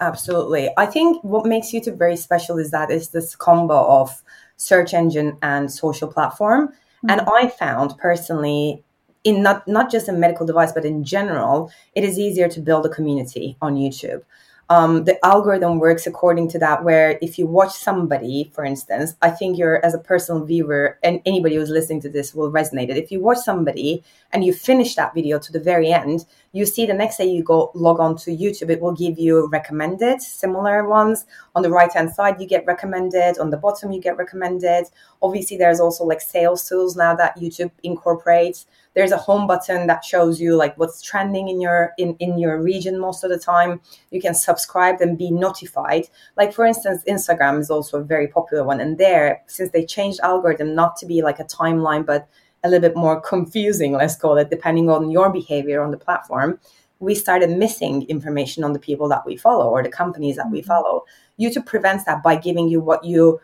Absolutely. 0.00 0.70
I 0.76 0.86
think 0.86 1.22
what 1.22 1.46
makes 1.46 1.68
YouTube 1.68 1.96
very 1.96 2.16
special 2.16 2.58
is 2.58 2.70
that 2.72 2.90
it's 2.90 3.08
this 3.08 3.36
combo 3.36 3.86
of 3.86 4.22
search 4.56 4.94
engine 4.94 5.38
and 5.42 5.70
social 5.70 6.08
platform. 6.08 6.68
Mm-hmm. 6.68 7.10
And 7.10 7.20
I 7.22 7.48
found 7.48 7.96
personally 7.98 8.82
in 9.24 9.42
not 9.42 9.66
not 9.68 9.90
just 9.90 10.08
a 10.08 10.12
medical 10.12 10.46
device 10.46 10.72
but 10.72 10.84
in 10.84 11.04
general 11.04 11.70
it 11.94 12.04
is 12.04 12.18
easier 12.18 12.48
to 12.48 12.60
build 12.60 12.86
a 12.86 12.88
community 12.88 13.56
on 13.62 13.76
youtube. 13.76 14.22
Um, 14.68 15.04
the 15.04 15.22
algorithm 15.24 15.80
works 15.80 16.06
according 16.06 16.48
to 16.50 16.58
that 16.60 16.82
where 16.82 17.18
if 17.20 17.38
you 17.38 17.46
watch 17.46 17.72
somebody 17.72 18.50
for 18.54 18.64
instance 18.64 19.14
i 19.20 19.28
think 19.28 19.58
you're 19.58 19.84
as 19.84 19.94
a 19.94 19.98
personal 19.98 20.44
viewer 20.44 20.98
and 21.02 21.20
anybody 21.26 21.56
who's 21.56 21.68
listening 21.68 22.00
to 22.02 22.08
this 22.08 22.34
will 22.34 22.50
resonate 22.50 22.88
it. 22.88 22.96
If 22.96 23.12
you 23.12 23.20
watch 23.20 23.38
somebody 23.38 24.02
and 24.32 24.44
you 24.44 24.52
finish 24.52 24.94
that 24.94 25.14
video 25.14 25.38
to 25.38 25.52
the 25.52 25.60
very 25.60 25.92
end 25.92 26.24
you 26.52 26.66
see 26.66 26.84
the 26.84 26.94
next 26.94 27.16
day 27.16 27.24
you 27.24 27.42
go 27.42 27.70
log 27.74 27.98
on 27.98 28.14
to 28.14 28.30
youtube 28.30 28.70
it 28.70 28.80
will 28.80 28.92
give 28.92 29.18
you 29.18 29.48
recommended 29.48 30.20
similar 30.20 30.86
ones. 30.86 31.24
On 31.54 31.62
the 31.62 31.70
right 31.70 31.92
hand 31.92 32.12
side 32.12 32.40
you 32.40 32.46
get 32.46 32.66
recommended. 32.66 33.38
On 33.38 33.50
the 33.50 33.56
bottom 33.56 33.92
you 33.92 34.00
get 34.00 34.16
recommended. 34.16 34.84
Obviously 35.22 35.56
there's 35.56 35.80
also 35.80 36.04
like 36.04 36.20
sales 36.20 36.68
tools 36.68 36.96
now 36.96 37.14
that 37.14 37.38
youtube 37.38 37.70
incorporates. 37.82 38.66
There's 38.94 39.12
a 39.12 39.16
home 39.16 39.46
button 39.46 39.86
that 39.86 40.04
shows 40.04 40.38
you 40.38 40.54
like 40.54 40.76
what's 40.76 41.00
trending 41.00 41.48
in 41.48 41.60
your 41.60 41.92
in, 41.96 42.14
in 42.20 42.38
your 42.38 42.60
region 42.60 42.98
most 42.98 43.24
of 43.24 43.30
the 43.30 43.38
time. 43.38 43.80
You 44.10 44.20
can 44.20 44.34
subscribe 44.34 45.00
and 45.00 45.16
be 45.16 45.30
notified. 45.30 46.08
Like 46.36 46.52
for 46.52 46.66
instance 46.66 47.02
instagram 47.08 47.60
is 47.60 47.70
also 47.70 48.00
a 48.00 48.04
very 48.04 48.28
popular 48.28 48.64
one. 48.64 48.80
And 48.80 48.98
there 48.98 49.42
since 49.46 49.70
they 49.70 49.86
changed 49.86 50.20
algorithm 50.22 50.74
not 50.74 50.96
to 50.96 51.06
be 51.06 51.22
like 51.22 51.40
a 51.40 51.44
timeline 51.44 52.04
but 52.04 52.28
a 52.64 52.68
little 52.68 52.88
bit 52.88 52.96
more 52.96 53.20
confusing 53.20 53.92
let's 53.92 54.16
call 54.16 54.36
it 54.36 54.50
depending 54.50 54.88
on 54.88 55.10
your 55.10 55.30
behavior 55.30 55.82
on 55.82 55.90
the 55.90 55.96
platform 55.96 56.58
we 57.02 57.16
started 57.16 57.50
missing 57.50 58.02
information 58.08 58.62
on 58.62 58.72
the 58.72 58.78
people 58.78 59.08
that 59.08 59.26
we 59.26 59.36
follow 59.36 59.68
or 59.68 59.82
the 59.82 59.88
companies 59.90 60.36
that 60.36 60.50
we 60.50 60.60
mm-hmm. 60.60 60.68
follow. 60.68 61.04
Youtube 61.38 61.66
prevents 61.66 62.04
that 62.04 62.22
by 62.22 62.36
giving 62.36 62.68
you 62.68 62.80
what 62.80 63.04
you 63.04 63.40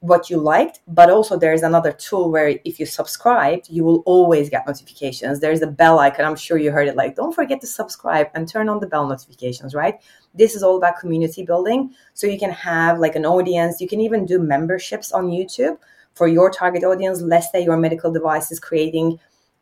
what 0.00 0.28
you 0.28 0.38
liked 0.38 0.80
but 0.88 1.08
also 1.08 1.38
there's 1.38 1.62
another 1.62 1.92
tool 1.92 2.32
where 2.32 2.58
if 2.64 2.80
you 2.80 2.84
subscribe 2.84 3.60
you 3.68 3.84
will 3.84 4.02
always 4.06 4.50
get 4.50 4.66
notifications. 4.66 5.38
There's 5.38 5.62
a 5.62 5.68
bell 5.68 6.00
icon. 6.00 6.26
I'm 6.26 6.34
sure 6.34 6.58
you 6.58 6.72
heard 6.72 6.88
it 6.88 6.96
like 6.96 7.14
don't 7.14 7.34
forget 7.34 7.60
to 7.60 7.66
subscribe 7.66 8.26
and 8.34 8.48
turn 8.48 8.68
on 8.68 8.80
the 8.80 8.88
bell 8.88 9.06
notifications 9.06 9.74
right? 9.74 10.00
This 10.34 10.56
is 10.56 10.64
all 10.64 10.76
about 10.76 10.98
community 10.98 11.44
building. 11.44 11.94
So 12.12 12.26
you 12.26 12.40
can 12.40 12.50
have 12.50 12.98
like 12.98 13.14
an 13.14 13.24
audience. 13.24 13.80
You 13.80 13.88
can 13.88 14.00
even 14.00 14.26
do 14.26 14.40
memberships 14.40 15.12
on 15.12 15.28
youtube 15.28 15.78
for 16.18 16.28
your 16.28 16.50
target 16.50 16.84
audience. 16.84 17.22
Let's 17.22 17.50
say 17.52 17.64
your 17.64 17.76
medical 17.76 18.12
device 18.12 18.50
is 18.50 18.58
creating 18.58 19.20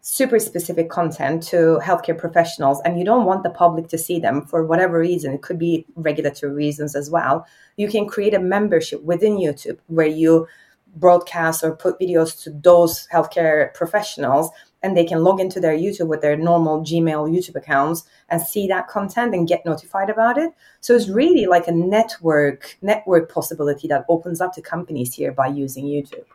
super 0.08 0.38
specific 0.38 0.88
content 0.88 1.42
to 1.42 1.80
healthcare 1.82 2.16
professionals 2.16 2.80
and 2.84 2.96
you 2.96 3.04
don't 3.04 3.24
want 3.24 3.42
the 3.42 3.50
public 3.50 3.88
to 3.88 3.98
see 3.98 4.20
them 4.20 4.40
for 4.46 4.64
whatever 4.64 5.00
reason 5.00 5.34
it 5.34 5.42
could 5.42 5.58
be 5.58 5.84
regulatory 5.96 6.52
reasons 6.52 6.94
as 6.94 7.10
well 7.10 7.44
you 7.76 7.88
can 7.88 8.06
create 8.06 8.32
a 8.32 8.38
membership 8.38 9.02
within 9.02 9.36
youtube 9.36 9.76
where 9.88 10.06
you 10.06 10.46
broadcast 10.94 11.64
or 11.64 11.74
put 11.74 11.98
videos 11.98 12.40
to 12.40 12.50
those 12.50 13.08
healthcare 13.12 13.74
professionals 13.74 14.48
and 14.80 14.96
they 14.96 15.04
can 15.04 15.24
log 15.24 15.40
into 15.40 15.58
their 15.58 15.76
youtube 15.76 16.06
with 16.06 16.22
their 16.22 16.36
normal 16.36 16.82
gmail 16.82 17.28
youtube 17.28 17.56
accounts 17.56 18.04
and 18.28 18.40
see 18.40 18.68
that 18.68 18.86
content 18.86 19.34
and 19.34 19.48
get 19.48 19.66
notified 19.66 20.08
about 20.08 20.38
it 20.38 20.52
so 20.80 20.94
it's 20.94 21.08
really 21.08 21.46
like 21.46 21.66
a 21.66 21.72
network 21.72 22.76
network 22.80 23.28
possibility 23.28 23.88
that 23.88 24.04
opens 24.08 24.40
up 24.40 24.54
to 24.54 24.62
companies 24.62 25.14
here 25.14 25.32
by 25.32 25.48
using 25.48 25.84
youtube 25.84 26.26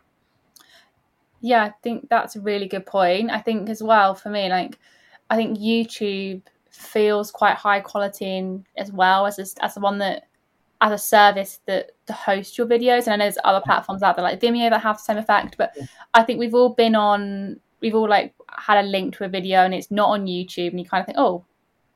yeah, 1.42 1.64
I 1.64 1.74
think 1.82 2.08
that's 2.10 2.36
a 2.36 2.42
really 2.42 2.68
good 2.68 2.86
point. 2.86 3.32
I 3.32 3.40
think 3.40 3.70
as 3.70 3.82
well 3.82 4.14
for 4.16 4.30
me, 4.30 4.50
like 4.50 4.78
I 5.30 5.36
think 5.36 5.58
YouTube 5.58 6.44
feels 6.70 7.32
quite 7.32 7.56
high 7.56 7.82
quality 7.82 8.38
in, 8.38 8.66
as 8.78 8.92
well 8.92 9.26
as 9.26 9.40
a, 9.40 9.64
as 9.64 9.74
the 9.74 9.80
one 9.82 9.98
that 9.98 10.28
as 10.82 10.92
a 10.92 10.98
service 10.98 11.60
that 11.66 11.92
to 12.08 12.14
host 12.14 12.58
your 12.58 12.68
videos. 12.68 13.06
And 13.06 13.14
I 13.14 13.16
know 13.18 13.26
there's 13.26 13.38
other 13.44 13.62
platforms 13.64 14.04
out 14.04 14.16
there 14.16 14.24
like 14.24 14.40
Vimeo 14.40 14.70
that 14.70 14.82
have 14.82 14.98
the 14.98 15.04
same 15.04 15.18
effect, 15.18 15.56
but 15.58 15.76
I 16.14 16.24
think 16.24 16.40
we've 16.40 16.56
all 16.56 16.70
been 16.70 16.96
on 16.96 17.60
we've 17.82 17.96
all 17.96 18.10
like 18.10 18.34
had 18.50 18.84
a 18.84 18.88
link 18.88 19.16
to 19.16 19.24
a 19.24 19.30
video 19.30 19.62
and 19.62 19.74
it's 19.74 19.90
not 19.90 20.10
on 20.10 20.28
YouTube 20.28 20.70
and 20.70 20.80
you 20.80 20.86
kind 20.86 21.02
of 21.02 21.08
think, 21.08 21.18
oh, 21.18 21.44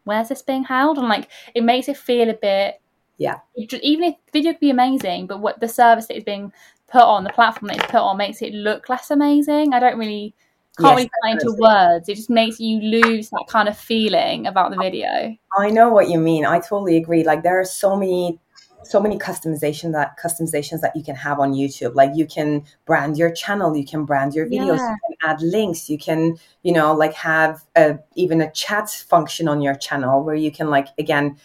where's 0.03 0.29
this 0.29 0.41
being 0.41 0.63
held? 0.63 0.97
And 0.97 1.07
like 1.07 1.29
it 1.53 1.63
makes 1.63 1.87
it 1.87 1.97
feel 1.97 2.29
a 2.29 2.33
bit 2.33 2.81
yeah. 3.17 3.39
Even 3.55 4.03
if 4.05 4.15
video 4.34 4.53
could 4.53 4.60
be 4.60 4.69
amazing, 4.69 5.27
but 5.27 5.39
what 5.39 5.60
the 5.60 5.67
service 5.67 6.07
that 6.07 6.17
is 6.17 6.24
being 6.24 6.51
put 6.88 7.01
on, 7.01 7.24
the 7.24 7.29
platform 7.31 7.67
that 7.67 7.77
it's 7.77 7.86
put 7.86 7.95
on, 7.95 8.17
makes 8.17 8.41
it 8.41 8.53
look 8.53 8.89
less 8.89 9.12
amazing. 9.12 9.74
I 9.74 9.79
don't 9.79 9.98
really 9.98 10.34
can't 10.77 11.00
yes, 11.00 11.10
really 11.24 11.38
put 11.38 11.48
into 11.48 11.62
words. 11.62 12.10
It 12.10 12.15
just 12.15 12.29
makes 12.29 12.60
you 12.60 12.79
lose 12.81 13.29
that 13.29 13.45
kind 13.48 13.69
of 13.69 13.77
feeling 13.77 14.48
about 14.48 14.72
the 14.72 14.77
video. 14.77 15.36
I 15.57 15.69
know 15.69 15.89
what 15.89 16.10
you 16.10 16.19
mean. 16.19 16.45
I 16.45 16.60
totally 16.60 16.98
agree. 16.98 17.24
Like 17.24 17.43
there 17.43 17.60
are 17.60 17.65
so 17.65 17.95
many 17.95 18.39
so 18.86 19.00
many 19.00 19.17
customization 19.17 19.91
that 19.93 20.15
customizations 20.24 20.81
that 20.81 20.95
you 20.95 21.03
can 21.03 21.15
have 21.15 21.39
on 21.39 21.53
YouTube. 21.53 21.95
Like 21.95 22.12
you 22.13 22.25
can 22.25 22.63
brand 22.86 23.17
your 23.17 23.31
channel, 23.31 23.75
you 23.75 23.86
can 23.86 24.05
brand 24.05 24.34
your 24.36 24.45
videos, 24.45 24.77
yeah. 24.77 24.91
you 24.91 25.17
can 25.17 25.29
add 25.29 25.41
links, 25.41 25.89
you 25.89 25.98
can, 25.98 26.38
you 26.63 26.72
know, 26.72 26.93
like 26.93 27.13
have 27.13 27.63
a 27.75 27.98
even 28.15 28.41
a 28.41 28.51
chat 28.51 28.89
function 28.89 29.48
on 29.48 29.62
your 29.62 29.75
channel 29.75 30.24
where 30.24 30.36
you 30.36 30.51
can 30.51 30.69
like 30.69 30.88
again 30.98 31.38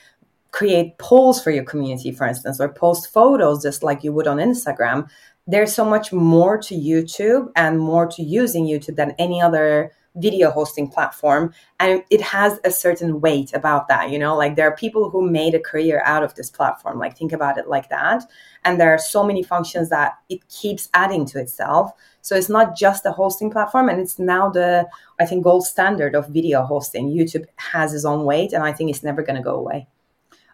create 0.52 0.98
polls 0.98 1.42
for 1.42 1.50
your 1.50 1.64
community, 1.64 2.10
for 2.12 2.26
instance, 2.26 2.60
or 2.60 2.68
post 2.68 3.12
photos 3.12 3.62
just 3.62 3.82
like 3.82 4.02
you 4.02 4.12
would 4.12 4.26
on 4.26 4.38
Instagram 4.38 5.08
there's 5.50 5.74
so 5.74 5.84
much 5.84 6.12
more 6.12 6.58
to 6.58 6.74
YouTube 6.74 7.50
and 7.56 7.80
more 7.80 8.06
to 8.06 8.22
using 8.22 8.66
YouTube 8.66 8.96
than 8.96 9.14
any 9.18 9.40
other 9.40 9.92
video 10.16 10.50
hosting 10.50 10.88
platform. 10.88 11.52
And 11.78 12.02
it 12.10 12.20
has 12.20 12.58
a 12.64 12.70
certain 12.70 13.20
weight 13.20 13.52
about 13.54 13.88
that 13.88 14.10
you 14.10 14.18
know? 14.18 14.36
Like 14.36 14.56
there 14.56 14.68
are 14.68 14.76
people 14.76 15.10
who 15.10 15.28
made 15.28 15.54
a 15.54 15.60
career 15.60 16.02
out 16.04 16.22
of 16.22 16.34
this 16.34 16.50
platform 16.50 16.98
like 16.98 17.16
think 17.16 17.32
about 17.32 17.58
it 17.58 17.68
like 17.68 17.88
that. 17.90 18.24
And 18.64 18.80
there 18.80 18.92
are 18.92 18.98
so 18.98 19.24
many 19.24 19.42
functions 19.42 19.88
that 19.88 20.18
it 20.28 20.46
keeps 20.48 20.88
adding 20.94 21.26
to 21.26 21.40
itself. 21.40 21.92
So 22.22 22.36
it's 22.36 22.48
not 22.48 22.76
just 22.76 23.06
a 23.06 23.12
hosting 23.12 23.50
platform 23.50 23.88
and 23.88 24.00
it's 24.00 24.18
now 24.18 24.50
the 24.50 24.86
i 25.18 25.26
think 25.26 25.42
gold 25.42 25.66
standard 25.66 26.14
of 26.14 26.28
video 26.28 26.62
hosting. 26.62 27.10
Youtube 27.10 27.46
has 27.56 27.94
its 27.94 28.04
own 28.04 28.24
weight 28.24 28.52
and 28.52 28.62
i 28.62 28.72
think 28.72 28.90
it's 28.90 29.02
never 29.02 29.22
going 29.22 29.36
to 29.36 29.42
go 29.42 29.54
away 29.54 29.88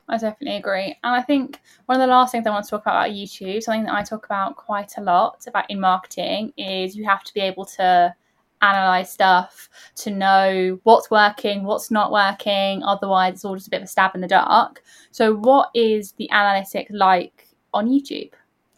I 0.09 0.19
definitely 0.19 0.57
agree. 0.57 0.97
And 1.03 1.15
I 1.15 1.23
think 1.23 1.61
one 1.87 2.01
of 2.01 2.07
the 2.07 2.13
last 2.13 2.33
things 2.33 2.47
I 2.47 2.51
want 2.51 2.65
to 2.65 2.71
talk 2.71 2.83
about 2.83 3.11
YouTube, 3.11 3.63
something 3.63 3.85
that 3.85 3.95
I 3.95 4.03
talk 4.03 4.25
about 4.25 4.57
quite 4.57 4.93
a 4.99 5.01
lot 5.01 5.45
about 5.47 5.69
in 5.69 5.81
marketing, 5.81 6.53
is 6.57 6.97
you 6.97 7.05
have 7.05 7.25
to 7.25 7.35
be 7.35 7.41
able 7.41 7.65
to 7.77 8.15
analyze 8.63 9.13
stuff 9.13 9.69
to 9.97 10.11
know 10.11 10.79
what's 10.85 11.11
working, 11.11 11.65
what's 11.65 11.91
not 11.91 12.13
working. 12.13 12.83
Otherwise, 12.85 13.35
it's 13.35 13.45
all 13.45 13.57
just 13.57 13.67
a 13.67 13.71
bit 13.71 13.79
of 13.79 13.85
a 13.85 13.89
stab 13.89 14.15
in 14.15 14.21
the 14.21 14.29
dark. 14.29 14.83
So, 15.11 15.35
what 15.35 15.71
is 15.75 16.13
the 16.13 16.29
analytics 16.33 16.87
like 16.91 17.49
on 17.75 17.89
YouTube? 17.89 18.33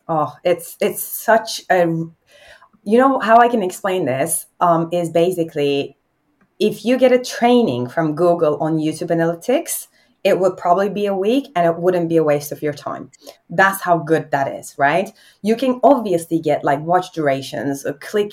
Oh, 0.09 0.35
it's 0.45 0.77
it's 0.81 1.03
such 1.03 1.63
a 1.71 1.87
you 2.85 2.97
know 2.97 3.19
how 3.21 3.37
I 3.37 3.49
can 3.49 3.63
explain 3.63 4.07
this 4.07 4.47
um, 4.61 4.89
is 4.93 5.11
basically 5.11 5.99
if 6.59 6.85
you 6.85 6.97
get 6.97 7.13
a 7.13 7.23
training 7.23 7.89
from 7.89 8.15
Google 8.15 8.57
on 8.63 8.79
YouTube 8.79 9.11
Analytics 9.11 9.88
it 10.25 10.41
would 10.41 10.57
probably 10.57 10.89
be 10.89 11.07
a 11.07 11.15
week 11.15 11.47
and 11.55 11.67
it 11.67 11.79
wouldn't 11.79 12.09
be 12.09 12.17
a 12.17 12.25
waste 12.25 12.53
of 12.53 12.63
your 12.63 12.73
time. 12.73 13.11
That's 13.49 13.83
how 13.83 13.99
good 13.99 14.31
that 14.31 14.53
is, 14.53 14.75
right? 14.77 15.13
You 15.43 15.57
can 15.57 15.81
obviously 15.83 16.41
get 16.41 16.65
like 16.65 16.81
watch 16.81 17.13
durations 17.13 17.87
or 17.87 17.95
click 17.95 18.33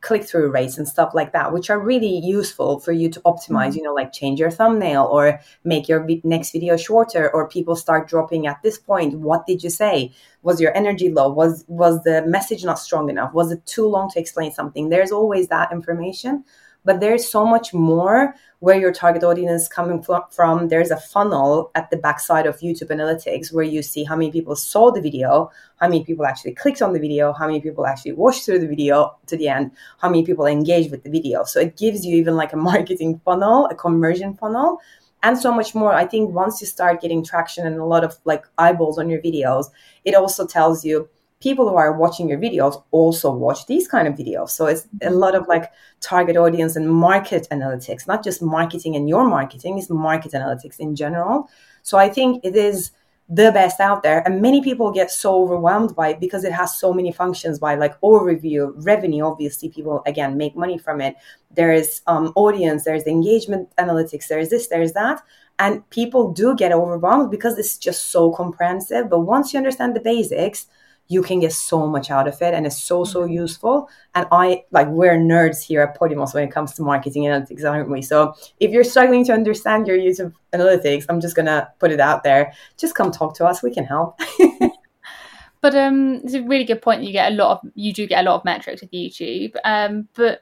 click 0.00 0.24
through 0.24 0.50
rates 0.50 0.78
and 0.78 0.88
stuff 0.88 1.12
like 1.14 1.32
that 1.32 1.52
which 1.52 1.68
are 1.68 1.78
really 1.78 2.18
useful 2.20 2.80
for 2.80 2.92
you 2.92 3.10
to 3.10 3.20
optimize 3.20 3.68
mm-hmm. 3.68 3.76
you 3.76 3.82
know 3.82 3.92
like 3.92 4.12
change 4.12 4.40
your 4.40 4.50
thumbnail 4.50 5.04
or 5.04 5.38
make 5.64 5.86
your 5.86 6.06
next 6.24 6.52
video 6.52 6.76
shorter 6.76 7.30
or 7.34 7.48
people 7.48 7.76
start 7.76 8.08
dropping 8.08 8.46
at 8.46 8.62
this 8.62 8.78
point 8.78 9.18
what 9.18 9.46
did 9.46 9.62
you 9.62 9.68
say 9.68 10.10
was 10.42 10.60
your 10.60 10.74
energy 10.74 11.10
low 11.10 11.30
was 11.30 11.64
was 11.68 12.02
the 12.04 12.24
message 12.26 12.64
not 12.64 12.78
strong 12.78 13.10
enough 13.10 13.34
was 13.34 13.52
it 13.52 13.64
too 13.66 13.86
long 13.86 14.08
to 14.08 14.18
explain 14.18 14.50
something 14.50 14.88
there's 14.88 15.12
always 15.12 15.48
that 15.48 15.70
information 15.70 16.42
but 16.86 17.00
there's 17.00 17.28
so 17.28 17.44
much 17.44 17.74
more 17.74 18.34
where 18.60 18.78
your 18.78 18.92
target 18.92 19.24
audience 19.24 19.62
is 19.62 19.68
coming 19.68 20.02
from. 20.02 20.68
There's 20.68 20.90
a 20.92 20.96
funnel 20.96 21.70
at 21.74 21.90
the 21.90 21.96
backside 21.96 22.46
of 22.46 22.60
YouTube 22.60 22.90
Analytics 22.90 23.52
where 23.52 23.64
you 23.64 23.82
see 23.82 24.04
how 24.04 24.16
many 24.16 24.30
people 24.30 24.54
saw 24.54 24.92
the 24.92 25.02
video, 25.02 25.50
how 25.80 25.88
many 25.88 26.04
people 26.04 26.24
actually 26.24 26.54
clicked 26.54 26.80
on 26.80 26.92
the 26.92 27.00
video, 27.00 27.32
how 27.32 27.46
many 27.46 27.60
people 27.60 27.86
actually 27.86 28.12
watched 28.12 28.46
through 28.46 28.60
the 28.60 28.68
video 28.68 29.18
to 29.26 29.36
the 29.36 29.48
end, 29.48 29.72
how 29.98 30.08
many 30.08 30.24
people 30.24 30.46
engaged 30.46 30.90
with 30.92 31.02
the 31.02 31.10
video. 31.10 31.44
So 31.44 31.60
it 31.60 31.76
gives 31.76 32.06
you 32.06 32.16
even 32.16 32.36
like 32.36 32.52
a 32.52 32.56
marketing 32.70 33.20
funnel, 33.24 33.66
a 33.66 33.74
conversion 33.74 34.34
funnel 34.34 34.80
and 35.22 35.36
so 35.36 35.52
much 35.52 35.74
more. 35.74 35.92
I 35.92 36.06
think 36.06 36.32
once 36.32 36.60
you 36.60 36.68
start 36.68 37.00
getting 37.00 37.24
traction 37.24 37.66
and 37.66 37.78
a 37.80 37.84
lot 37.84 38.04
of 38.04 38.16
like 38.24 38.46
eyeballs 38.58 38.96
on 38.96 39.10
your 39.10 39.20
videos, 39.20 39.66
it 40.04 40.14
also 40.14 40.46
tells 40.46 40.84
you 40.84 41.08
people 41.46 41.68
who 41.68 41.76
are 41.76 41.92
watching 41.92 42.28
your 42.28 42.40
videos 42.46 42.82
also 42.90 43.30
watch 43.30 43.66
these 43.66 43.86
kind 43.86 44.08
of 44.08 44.14
videos. 44.14 44.50
So 44.50 44.66
it's 44.66 44.88
a 45.00 45.10
lot 45.10 45.36
of 45.36 45.46
like 45.46 45.70
target 46.00 46.36
audience 46.36 46.74
and 46.74 46.90
market 46.90 47.46
analytics, 47.52 48.08
not 48.08 48.24
just 48.24 48.42
marketing 48.42 48.96
and 48.96 49.08
your 49.08 49.24
marketing, 49.28 49.78
it's 49.78 49.88
market 49.88 50.32
analytics 50.32 50.80
in 50.80 50.96
general. 50.96 51.48
So 51.82 51.98
I 51.98 52.08
think 52.08 52.44
it 52.44 52.56
is 52.56 52.90
the 53.28 53.52
best 53.52 53.78
out 53.78 54.02
there. 54.02 54.26
And 54.26 54.42
many 54.42 54.60
people 54.60 54.90
get 54.90 55.08
so 55.08 55.40
overwhelmed 55.42 55.94
by 55.94 56.08
it 56.08 56.20
because 56.20 56.42
it 56.42 56.52
has 56.52 56.76
so 56.76 56.92
many 56.92 57.12
functions 57.12 57.60
by 57.60 57.76
like 57.76 58.00
overview, 58.00 58.72
revenue. 58.84 59.24
Obviously, 59.24 59.68
people 59.68 60.02
again 60.04 60.36
make 60.36 60.56
money 60.56 60.78
from 60.78 61.00
it. 61.00 61.14
There 61.54 61.72
is 61.72 62.00
um, 62.08 62.32
audience, 62.34 62.84
there's 62.84 63.04
engagement 63.04 63.68
analytics, 63.78 64.26
there's 64.26 64.50
this, 64.50 64.66
there's 64.66 64.94
that. 64.94 65.22
And 65.60 65.88
people 65.90 66.32
do 66.32 66.56
get 66.56 66.72
overwhelmed 66.72 67.30
because 67.30 67.56
it's 67.56 67.78
just 67.78 68.10
so 68.10 68.32
comprehensive. 68.32 69.08
But 69.08 69.20
once 69.20 69.52
you 69.52 69.58
understand 69.58 69.94
the 69.94 70.00
basics, 70.00 70.66
you 71.08 71.22
can 71.22 71.40
get 71.40 71.52
so 71.52 71.86
much 71.86 72.10
out 72.10 72.26
of 72.26 72.40
it 72.42 72.54
and 72.54 72.66
it's 72.66 72.78
so 72.78 73.04
so 73.04 73.22
mm-hmm. 73.22 73.32
useful. 73.32 73.88
And 74.14 74.26
i 74.32 74.64
like 74.70 74.88
we're 74.88 75.16
nerds 75.16 75.62
here 75.62 75.82
at 75.82 75.98
podymos 75.98 76.34
when 76.34 76.44
it 76.44 76.50
comes 76.52 76.72
to 76.74 76.82
marketing 76.82 77.24
analytics 77.24 77.68
aren't 77.68 77.90
we 77.90 78.02
so 78.02 78.34
if 78.60 78.70
you're 78.70 78.84
struggling 78.84 79.24
to 79.26 79.32
understand 79.32 79.86
your 79.86 79.96
use 79.96 80.18
of 80.20 80.34
analytics 80.52 81.04
i'm 81.08 81.20
just 81.20 81.36
gonna 81.36 81.68
put 81.78 81.90
it 81.90 82.00
out 82.00 82.22
there. 82.22 82.52
Just 82.76 82.94
come 82.94 83.10
talk 83.10 83.34
to 83.36 83.46
us. 83.46 83.62
We 83.62 83.72
can 83.72 83.84
help. 83.84 84.18
But 85.62 85.74
um 85.74 86.20
it's 86.22 86.34
a 86.34 86.42
really 86.42 86.64
good 86.64 86.82
point 86.82 87.02
you 87.02 87.12
get 87.12 87.32
a 87.32 87.34
lot 87.34 87.58
of 87.58 87.70
you 87.74 87.92
do 87.92 88.06
get 88.06 88.24
a 88.24 88.28
lot 88.30 88.36
of 88.36 88.44
metrics 88.44 88.82
with 88.82 88.92
youtube. 88.92 89.56
Um 89.64 90.08
but 90.14 90.40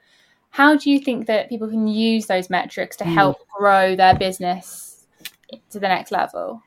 how 0.51 0.75
do 0.75 0.91
you 0.91 0.99
think 0.99 1.25
that 1.27 1.49
people 1.49 1.67
can 1.67 1.87
use 1.87 2.27
those 2.27 2.49
metrics 2.49 2.95
to 2.97 3.05
mm. 3.05 3.13
help 3.13 3.37
grow 3.57 3.95
their 3.95 4.15
business 4.15 5.07
to 5.71 5.79
the 5.79 5.87
next 5.87 6.11
level 6.11 6.61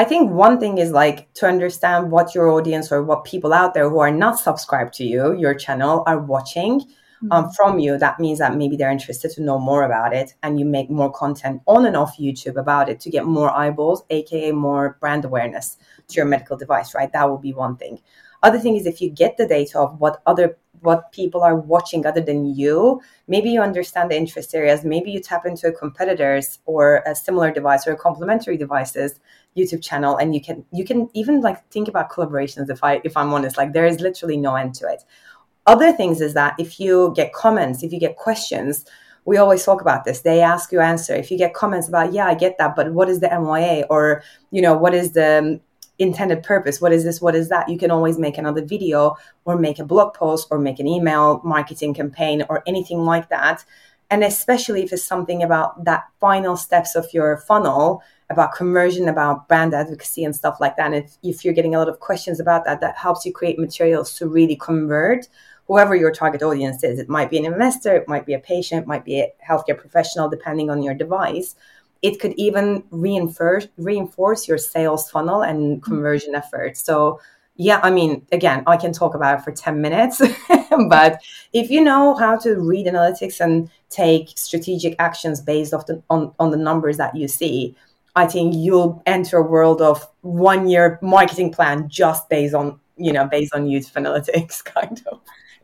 I 0.00 0.04
think 0.04 0.30
one 0.30 0.58
thing 0.58 0.78
is 0.78 0.92
like 0.92 1.30
to 1.34 1.46
understand 1.46 2.10
what 2.10 2.34
your 2.34 2.48
audience 2.48 2.90
or 2.90 3.02
what 3.02 3.24
people 3.24 3.52
out 3.52 3.74
there 3.74 3.90
who 3.90 3.98
are 3.98 4.10
not 4.10 4.40
subscribed 4.40 4.94
to 4.94 5.04
you, 5.04 5.36
your 5.36 5.52
channel, 5.52 6.04
are 6.06 6.18
watching 6.18 6.72
um, 6.72 6.80
mm-hmm. 6.80 7.32
um, 7.32 7.50
from 7.50 7.78
you. 7.78 7.98
That 7.98 8.18
means 8.18 8.38
that 8.38 8.56
maybe 8.56 8.78
they're 8.78 8.90
interested 8.90 9.30
to 9.32 9.42
know 9.42 9.58
more 9.58 9.82
about 9.82 10.14
it 10.14 10.32
and 10.42 10.58
you 10.58 10.64
make 10.64 10.88
more 10.88 11.12
content 11.12 11.60
on 11.66 11.84
and 11.84 11.98
off 11.98 12.16
YouTube 12.16 12.56
about 12.56 12.88
it 12.88 12.98
to 13.00 13.10
get 13.10 13.26
more 13.26 13.50
eyeballs, 13.50 14.02
aka 14.08 14.52
more 14.52 14.96
brand 15.00 15.26
awareness 15.26 15.76
to 16.08 16.14
your 16.14 16.24
medical 16.24 16.56
device, 16.56 16.94
right? 16.94 17.12
That 17.12 17.30
would 17.30 17.42
be 17.42 17.52
one 17.52 17.76
thing. 17.76 18.00
Other 18.42 18.58
thing 18.58 18.76
is 18.76 18.86
if 18.86 19.02
you 19.02 19.10
get 19.10 19.36
the 19.36 19.46
data 19.46 19.80
of 19.80 20.00
what 20.00 20.22
other 20.24 20.56
what 20.80 21.12
people 21.12 21.42
are 21.42 21.56
watching 21.56 22.06
other 22.06 22.22
than 22.22 22.54
you, 22.54 23.02
maybe 23.28 23.50
you 23.50 23.60
understand 23.60 24.10
the 24.10 24.16
interest 24.16 24.54
areas, 24.54 24.82
maybe 24.82 25.10
you 25.10 25.20
tap 25.20 25.44
into 25.44 25.68
a 25.68 25.72
competitor's 25.72 26.58
or 26.64 27.02
a 27.06 27.14
similar 27.14 27.50
device 27.52 27.86
or 27.86 27.94
complementary 27.96 28.56
devices 28.56 29.20
YouTube 29.56 29.82
channel 29.82 30.16
and 30.16 30.34
you 30.34 30.40
can 30.40 30.64
you 30.72 30.84
can 30.84 31.08
even 31.14 31.40
like 31.40 31.68
think 31.70 31.88
about 31.88 32.10
collaborations 32.10 32.70
if 32.70 32.82
I 32.84 33.00
if 33.04 33.16
I'm 33.16 33.32
honest, 33.32 33.56
like 33.56 33.72
there 33.72 33.86
is 33.86 34.00
literally 34.00 34.36
no 34.36 34.54
end 34.54 34.74
to 34.76 34.86
it. 34.86 35.04
Other 35.66 35.92
things 35.92 36.20
is 36.20 36.34
that 36.34 36.54
if 36.58 36.80
you 36.80 37.12
get 37.14 37.32
comments, 37.32 37.82
if 37.82 37.92
you 37.92 38.00
get 38.00 38.16
questions, 38.16 38.84
we 39.24 39.36
always 39.36 39.64
talk 39.64 39.80
about 39.80 40.04
this. 40.04 40.22
They 40.22 40.40
ask 40.40 40.72
you 40.72 40.80
answer. 40.80 41.14
If 41.14 41.30
you 41.30 41.38
get 41.38 41.54
comments 41.54 41.86
about, 41.86 42.12
yeah, 42.12 42.26
I 42.26 42.34
get 42.34 42.56
that, 42.58 42.74
but 42.74 42.92
what 42.92 43.08
is 43.08 43.20
the 43.20 43.28
MYA? 43.28 43.84
Or, 43.90 44.22
you 44.50 44.62
know, 44.62 44.74
what 44.74 44.94
is 44.94 45.12
the 45.12 45.38
um, 45.38 45.60
intended 46.00 46.42
purpose. 46.42 46.80
What 46.80 46.92
is 46.92 47.04
this? 47.04 47.20
What 47.20 47.36
is 47.36 47.50
that? 47.50 47.68
You 47.68 47.78
can 47.78 47.90
always 47.90 48.18
make 48.18 48.38
another 48.38 48.64
video 48.64 49.16
or 49.44 49.56
make 49.56 49.78
a 49.78 49.84
blog 49.84 50.14
post 50.14 50.48
or 50.50 50.58
make 50.58 50.80
an 50.80 50.88
email 50.88 51.40
marketing 51.44 51.94
campaign 51.94 52.42
or 52.48 52.62
anything 52.66 53.04
like 53.04 53.28
that. 53.28 53.64
And 54.10 54.24
especially 54.24 54.82
if 54.82 54.92
it's 54.92 55.04
something 55.04 55.42
about 55.42 55.84
that 55.84 56.04
final 56.18 56.56
steps 56.56 56.96
of 56.96 57.06
your 57.12 57.36
funnel, 57.36 58.02
about 58.30 58.54
conversion, 58.54 59.08
about 59.08 59.48
brand 59.48 59.74
advocacy 59.74 60.24
and 60.24 60.34
stuff 60.34 60.58
like 60.60 60.76
that. 60.76 60.86
And 60.86 61.04
if, 61.04 61.16
if 61.22 61.44
you're 61.44 61.54
getting 61.54 61.74
a 61.74 61.78
lot 61.78 61.88
of 61.88 62.00
questions 62.00 62.40
about 62.40 62.64
that, 62.64 62.80
that 62.80 62.96
helps 62.96 63.26
you 63.26 63.32
create 63.32 63.58
materials 63.58 64.14
to 64.14 64.28
really 64.28 64.56
convert 64.56 65.28
whoever 65.66 65.94
your 65.94 66.12
target 66.12 66.42
audience 66.42 66.82
is. 66.82 66.98
It 66.98 67.08
might 67.08 67.30
be 67.30 67.38
an 67.38 67.44
investor, 67.44 67.94
it 67.96 68.08
might 68.08 68.26
be 68.26 68.34
a 68.34 68.38
patient, 68.38 68.82
it 68.82 68.88
might 68.88 69.04
be 69.04 69.20
a 69.20 69.32
healthcare 69.46 69.78
professional, 69.78 70.28
depending 70.28 70.70
on 70.70 70.82
your 70.82 70.94
device. 70.94 71.54
It 72.02 72.18
could 72.18 72.32
even 72.34 72.82
reinforce 72.90 73.68
reinforce 73.76 74.48
your 74.48 74.58
sales 74.58 75.10
funnel 75.10 75.42
and 75.42 75.76
mm-hmm. 75.76 75.90
conversion 75.90 76.34
efforts. 76.34 76.82
So 76.82 77.20
yeah, 77.56 77.78
I 77.82 77.90
mean, 77.90 78.26
again, 78.32 78.62
I 78.66 78.78
can 78.78 78.92
talk 78.92 79.14
about 79.14 79.38
it 79.38 79.42
for 79.42 79.52
10 79.52 79.82
minutes, 79.82 80.22
but 80.88 81.20
if 81.52 81.70
you 81.70 81.82
know 81.82 82.14
how 82.14 82.38
to 82.38 82.54
read 82.58 82.86
analytics 82.86 83.38
and 83.38 83.68
take 83.90 84.30
strategic 84.34 84.96
actions 84.98 85.42
based 85.42 85.74
off 85.74 85.84
the, 85.84 86.02
on, 86.08 86.32
on 86.38 86.52
the 86.52 86.56
numbers 86.56 86.96
that 86.96 87.14
you 87.14 87.28
see, 87.28 87.76
I 88.16 88.26
think 88.26 88.54
you'll 88.54 89.02
enter 89.06 89.38
a 89.38 89.42
world 89.42 89.80
of 89.80 90.06
one 90.22 90.68
year 90.68 90.98
marketing 91.02 91.52
plan 91.52 91.88
just 91.88 92.28
based 92.28 92.54
on, 92.54 92.80
you 92.96 93.12
know, 93.12 93.26
based 93.26 93.54
on 93.54 93.66
YouTube 93.66 93.92
analytics 93.92 94.64
kind 94.64 95.02
of. 95.06 95.20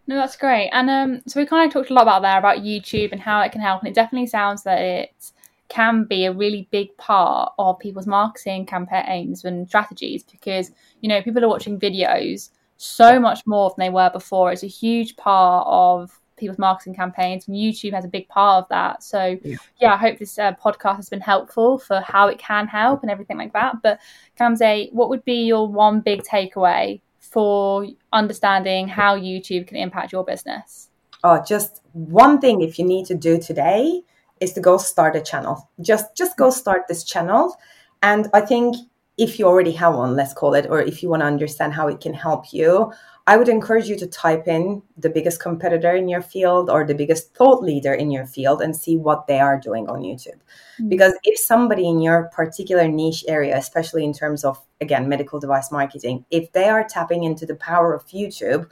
No, 0.07 0.15
that's 0.15 0.37
great. 0.37 0.71
And 0.71 0.89
um, 0.89 1.23
so 1.27 1.41
we 1.41 1.47
kind 1.47 1.67
of 1.67 1.73
talked 1.73 1.91
a 1.91 1.95
lot 1.95 2.03
about 2.03 2.23
there 2.23 2.39
about 2.39 2.59
YouTube 2.59 3.11
and 3.11 3.21
how 3.21 3.41
it 3.41 3.51
can 3.51 3.61
help, 3.61 3.83
and 3.83 3.89
it 3.89 3.95
definitely 3.95 4.29
sounds 4.29 4.63
that 4.63 4.81
it 4.81 5.33
can 5.69 6.05
be 6.05 6.27
a 6.27 6.33
really 6.33 6.69
big 6.71 6.97
part 6.97 7.53
of 7.59 7.79
people's 7.81 8.07
marketing 8.07 8.67
campaigns 8.67 9.45
and 9.45 9.67
strategies 9.67 10.23
because 10.23 10.71
you 11.01 11.09
know 11.09 11.21
people 11.23 11.45
are 11.45 11.49
watching 11.49 11.81
videos 11.81 12.51
so 12.77 13.19
much 13.19 13.45
more 13.47 13.71
than 13.71 13.87
they 13.87 13.91
were 13.91 14.11
before. 14.11 14.53
It's 14.53 14.63
a 14.63 14.69
huge 14.69 15.17
part 15.17 15.67
of 15.67 16.21
people's 16.37 16.59
marketing 16.59 16.95
campaigns, 16.95 17.49
and 17.49 17.57
YouTube 17.57 17.93
has 17.93 18.05
a 18.05 18.09
big 18.09 18.29
part 18.29 18.65
of 18.65 18.69
that. 18.69 19.03
So, 19.03 19.39
yeah, 19.43 19.57
yeah 19.81 19.95
I 19.95 19.97
hope 19.97 20.19
this 20.19 20.39
uh, 20.39 20.53
podcast 20.55 20.97
has 20.97 21.09
been 21.09 21.21
helpful 21.21 21.79
for 21.79 22.01
how 22.01 22.29
it 22.29 22.39
can 22.39 22.67
help 22.67 23.03
and 23.03 23.11
everything 23.11 23.39
like 23.39 23.53
that. 23.53 23.83
But 23.83 24.01
Gamze, 24.39 24.93
what 24.93 25.09
would 25.09 25.25
be 25.25 25.45
your 25.45 25.67
one 25.69 26.01
big 26.01 26.23
takeaway 26.23 27.01
for 27.19 27.87
understanding 28.13 28.89
how 28.89 29.19
YouTube 29.19 29.67
can 29.67 29.77
impact 29.77 30.13
your 30.13 30.25
business? 30.25 30.91
Oh, 31.25 31.43
just 31.47 31.83
one 31.93 32.41
thing 32.41 32.61
if 32.61 32.79
you 32.79 32.85
need 32.85 33.07
to 33.07 33.15
do 33.15 33.39
today 33.39 34.03
is 34.41 34.53
to 34.53 34.61
go 34.61 34.77
start 34.77 35.17
a 35.17 35.21
channel. 35.21 35.69
Just 35.81 36.17
just 36.17 36.37
go 36.37 36.51
start 36.51 36.83
this 36.89 37.05
channel. 37.05 37.57
And 38.03 38.29
I 38.33 38.43
think 38.43 38.77
if 39.19 39.39
you 39.39 39.47
already 39.47 39.73
have 39.73 39.95
one, 39.95 40.15
let's 40.15 40.35
call 40.35 40.55
it, 40.55 40.67
or 40.69 40.81
if 40.81 41.03
you 41.03 41.09
want 41.09 41.23
to 41.23 41.27
understand 41.27 41.73
how 41.73 41.89
it 41.89 42.01
can 42.01 42.13
help 42.13 42.53
you, 42.53 42.93
I 43.29 43.37
would 43.37 43.49
encourage 43.49 43.89
you 43.89 43.97
to 43.97 44.07
type 44.07 44.47
in 44.47 44.83
the 44.97 45.11
biggest 45.11 45.41
competitor 45.41 45.97
in 45.97 46.09
your 46.09 46.23
field 46.23 46.71
or 46.71 46.85
the 46.85 46.95
biggest 46.95 47.35
thought 47.35 47.61
leader 47.61 47.93
in 47.93 48.11
your 48.11 48.25
field 48.25 48.63
and 48.63 48.77
see 48.77 48.97
what 48.97 49.27
they 49.27 49.41
are 49.41 49.59
doing 49.59 49.89
on 49.89 50.03
YouTube. 50.03 50.39
Mm-hmm. 50.79 50.89
Because 50.91 51.15
if 51.25 51.37
somebody 51.39 51.89
in 51.89 52.01
your 52.01 52.31
particular 52.33 52.87
niche 52.87 53.25
area, 53.27 53.57
especially 53.57 54.05
in 54.05 54.13
terms 54.13 54.45
of, 54.45 54.63
again, 54.81 55.09
medical 55.09 55.41
device 55.41 55.73
marketing, 55.73 56.25
if 56.31 56.53
they 56.53 56.69
are 56.69 56.87
tapping 56.87 57.25
into 57.25 57.47
the 57.47 57.57
power 57.57 57.95
of 57.95 58.07
YouTube, 58.09 58.69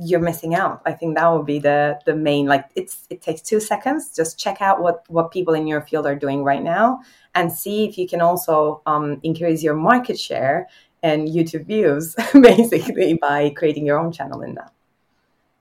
you're 0.00 0.20
missing 0.20 0.54
out. 0.54 0.82
I 0.86 0.92
think 0.92 1.16
that 1.16 1.28
would 1.28 1.46
be 1.46 1.58
the 1.58 1.98
the 2.06 2.14
main 2.14 2.46
like 2.46 2.66
it's 2.74 3.06
it 3.10 3.22
takes 3.22 3.40
two 3.40 3.60
seconds. 3.60 4.14
Just 4.14 4.38
check 4.38 4.60
out 4.60 4.80
what 4.80 5.04
what 5.08 5.30
people 5.30 5.54
in 5.54 5.66
your 5.66 5.82
field 5.82 6.06
are 6.06 6.16
doing 6.16 6.44
right 6.44 6.62
now 6.62 7.00
and 7.34 7.52
see 7.52 7.84
if 7.84 7.98
you 7.98 8.08
can 8.08 8.20
also 8.20 8.82
um, 8.86 9.20
increase 9.22 9.62
your 9.62 9.74
market 9.74 10.18
share 10.18 10.68
and 11.02 11.28
YouTube 11.28 11.66
views 11.66 12.14
basically 12.40 13.14
by 13.14 13.50
creating 13.50 13.86
your 13.86 13.98
own 13.98 14.12
channel 14.12 14.42
in 14.42 14.54
that. 14.54 14.72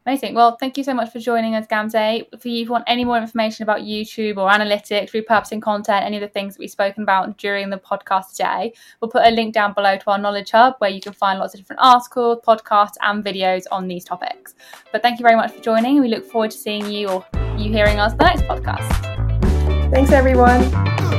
Amazing. 0.07 0.35
Well, 0.35 0.55
thank 0.55 0.77
you 0.77 0.85
so 0.85 0.93
much 0.93 1.11
for 1.11 1.19
joining 1.19 1.53
us, 1.53 1.67
Gamze. 1.67 2.25
If 2.31 2.45
you 2.45 2.69
want 2.69 2.85
any 2.87 3.03
more 3.03 3.17
information 3.17 3.63
about 3.63 3.81
YouTube 3.81 4.37
or 4.37 4.49
analytics, 4.49 5.11
repurposing 5.11 5.61
content, 5.61 6.05
any 6.05 6.15
of 6.15 6.21
the 6.21 6.29
things 6.29 6.53
that 6.53 6.61
we've 6.61 6.71
spoken 6.71 7.03
about 7.03 7.37
during 7.37 7.69
the 7.69 7.77
podcast 7.77 8.31
today, 8.31 8.71
we'll 9.01 9.11
put 9.11 9.27
a 9.27 9.31
link 9.31 9.53
down 9.53 9.73
below 9.73 9.97
to 9.97 10.11
our 10.11 10.17
Knowledge 10.17 10.51
Hub 10.51 10.75
where 10.77 10.89
you 10.89 11.01
can 11.01 11.11
find 11.11 11.39
lots 11.39 11.53
of 11.55 11.59
different 11.59 11.81
articles, 11.83 12.39
podcasts, 12.47 12.95
and 13.01 13.21
videos 13.21 13.65
on 13.69 13.89
these 13.89 14.05
topics. 14.05 14.55
But 14.93 15.01
thank 15.01 15.19
you 15.19 15.23
very 15.23 15.35
much 15.35 15.51
for 15.51 15.59
joining. 15.61 15.99
We 15.99 16.07
look 16.07 16.25
forward 16.25 16.51
to 16.51 16.57
seeing 16.57 16.89
you 16.89 17.09
or 17.09 17.25
you 17.57 17.69
hearing 17.69 17.99
us 17.99 18.13
the 18.13 18.23
next 18.23 18.43
podcast. 18.43 19.91
Thanks, 19.91 20.13
everyone. 20.13 21.16